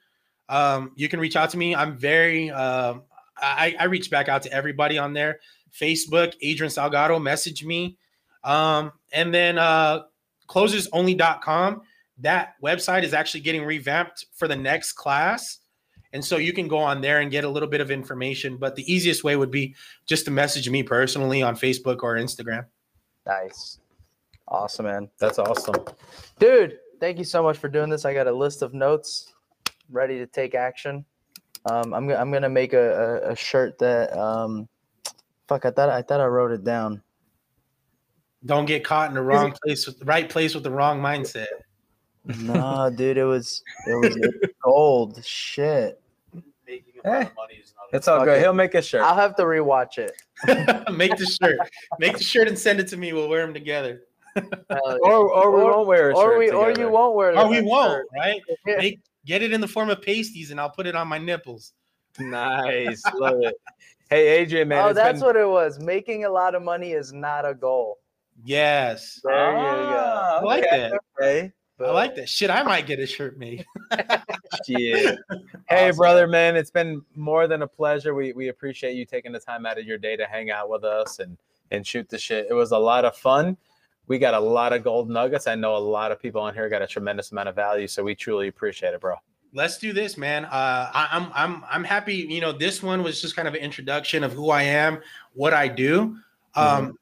[0.50, 1.76] Um, you can reach out to me.
[1.76, 3.04] I'm very, um
[3.44, 5.40] I, I reach back out to everybody on there.
[5.74, 7.98] Facebook, Adrian Salgado, message me.
[8.44, 10.04] Um, and then uh,
[10.48, 11.82] closersonly.com.
[12.22, 15.60] That website is actually getting revamped for the next class.
[16.14, 18.58] And so you can go on there and get a little bit of information.
[18.58, 22.66] But the easiest way would be just to message me personally on Facebook or Instagram.
[23.26, 23.80] Nice.
[24.48, 25.10] Awesome, man.
[25.20, 25.76] That's awesome.
[26.38, 28.04] Dude, thank you so much for doing this.
[28.04, 29.34] I got a list of notes
[29.90, 31.06] ready to take action.
[31.70, 34.68] Um, I'm, I'm gonna make a, a, a shirt that um,
[35.48, 35.66] fuck.
[35.66, 37.02] I thought I thought I wrote it down.
[38.46, 41.46] Don't get caught in the wrong place with the right place with the wrong mindset.
[42.26, 45.24] No, dude, it was it was it gold.
[45.26, 46.00] Shit.
[46.68, 47.32] Making a lot of
[47.94, 48.38] It's all good.
[48.38, 48.42] it.
[48.42, 49.02] He'll make a shirt.
[49.02, 50.12] I'll have to rewatch it.
[50.96, 51.60] Make the shirt.
[52.00, 53.12] Make the shirt and send it to me.
[53.14, 54.04] We'll wear them together.
[54.36, 54.76] Hell yeah.
[55.02, 56.88] or or we Or- won't wear a or shirt we or together.
[56.88, 57.38] you won't wear it.
[57.38, 58.08] Or we that won't, shirt.
[58.16, 58.42] right?
[58.68, 58.78] Yeah.
[58.78, 61.74] Make, get it in the form of pasties and I'll put it on my nipples.
[62.20, 63.56] Nice, love it.
[64.10, 65.80] Hey Adrian, man, oh, it's that's been- what it was.
[65.80, 67.98] Making a lot of money is not a goal.
[68.44, 69.20] Yes.
[69.24, 69.64] There you go.
[69.64, 71.00] Ah, I like okay, that.
[71.20, 71.52] Okay.
[71.84, 72.30] I like that.
[72.30, 73.66] Shit, I might get a shirt made.
[74.68, 75.20] Shit.
[75.70, 75.98] Hey, Awesome.
[75.98, 78.14] brother, man, it's been more than a pleasure.
[78.14, 80.84] We we appreciate you taking the time out of your day to hang out with
[80.84, 81.38] us and
[81.72, 82.48] and shoot the shit.
[82.50, 83.56] It was a lot of fun.
[84.08, 85.48] we got a lot of gold nuggets.
[85.48, 88.04] I know a lot of people on here got a tremendous amount of value, so
[88.04, 89.16] we truly appreciate it, bro.
[89.54, 90.46] Let's do this, man.
[90.46, 92.16] Uh, I, I'm I'm I'm happy.
[92.16, 95.00] You know, this one was just kind of an introduction of who I am,
[95.34, 96.18] what I do.
[96.56, 96.98] Um,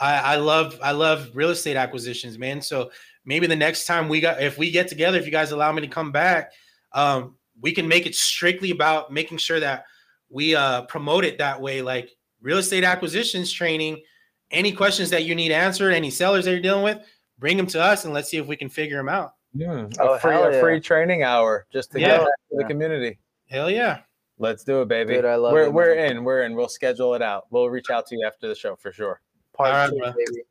[0.00, 2.60] I, I love I love real estate acquisitions, man.
[2.60, 2.90] So
[3.24, 5.80] maybe the next time we got if we get together, if you guys allow me
[5.82, 6.52] to come back,
[6.92, 9.84] um, we can make it strictly about making sure that
[10.30, 12.10] we uh, promote it that way, like
[12.40, 14.02] real estate acquisitions training.
[14.50, 16.98] Any questions that you need answered, any sellers that you're dealing with,
[17.38, 19.34] bring them to us and let's see if we can figure them out.
[19.52, 22.08] Yeah, Oh, a free hell a free training hour just to Yeah.
[22.08, 23.18] get back to the community.
[23.48, 24.00] Hell yeah.
[24.38, 25.14] Let's do it, baby.
[25.14, 26.16] Dude, I love we're it, we're man.
[26.18, 26.24] in.
[26.24, 26.56] We're in.
[26.56, 27.46] We'll schedule it out.
[27.50, 29.20] We'll reach out to you after the show for sure.
[29.56, 30.10] Part All right, two, bro.
[30.10, 30.42] baby.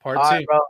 [0.00, 0.30] Part All two.
[0.36, 0.60] right, bro.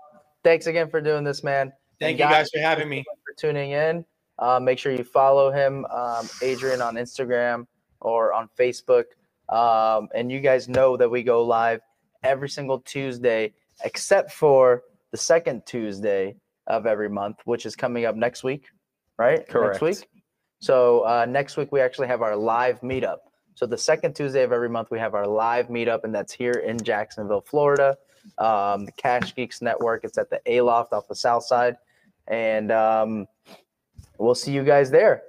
[0.45, 1.73] Thanks again for doing this, man.
[2.01, 3.05] Thank And you guys for having me.
[3.25, 4.05] for tuning in.
[4.39, 7.67] Uh, make sure you follow him, um, Adrian, on Instagram
[8.01, 9.05] or on Facebook.
[9.49, 11.81] Um, and you guys know that we go live
[12.23, 13.53] every single Tuesday,
[13.85, 14.83] except for
[15.13, 16.35] the second Tuesday
[16.67, 18.67] of every month, which is coming up next week,
[19.19, 19.47] right?
[19.49, 19.83] Correct.
[19.83, 20.09] Next week.
[20.61, 23.19] So uh, next week we actually have our live meetup.
[23.55, 26.53] So the second Tuesday of every month we have our live meetup, and that's here
[26.53, 27.97] in Jacksonville, Florida.
[28.39, 30.05] Um, the Cash Geeks Network.
[30.05, 31.77] It's at the Aloft off the South Side,
[32.29, 33.27] and um,
[34.19, 35.23] we'll see you guys there.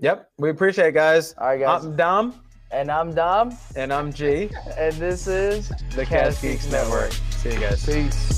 [0.00, 0.30] Yep.
[0.38, 1.34] We appreciate it, guys.
[1.38, 1.84] All right, guys.
[1.84, 2.44] I'm Dom
[2.74, 7.12] and I'm Dom, and I'm G, and this is the Cash Geeks Network.
[7.30, 7.86] See you guys.
[7.86, 8.33] Peace.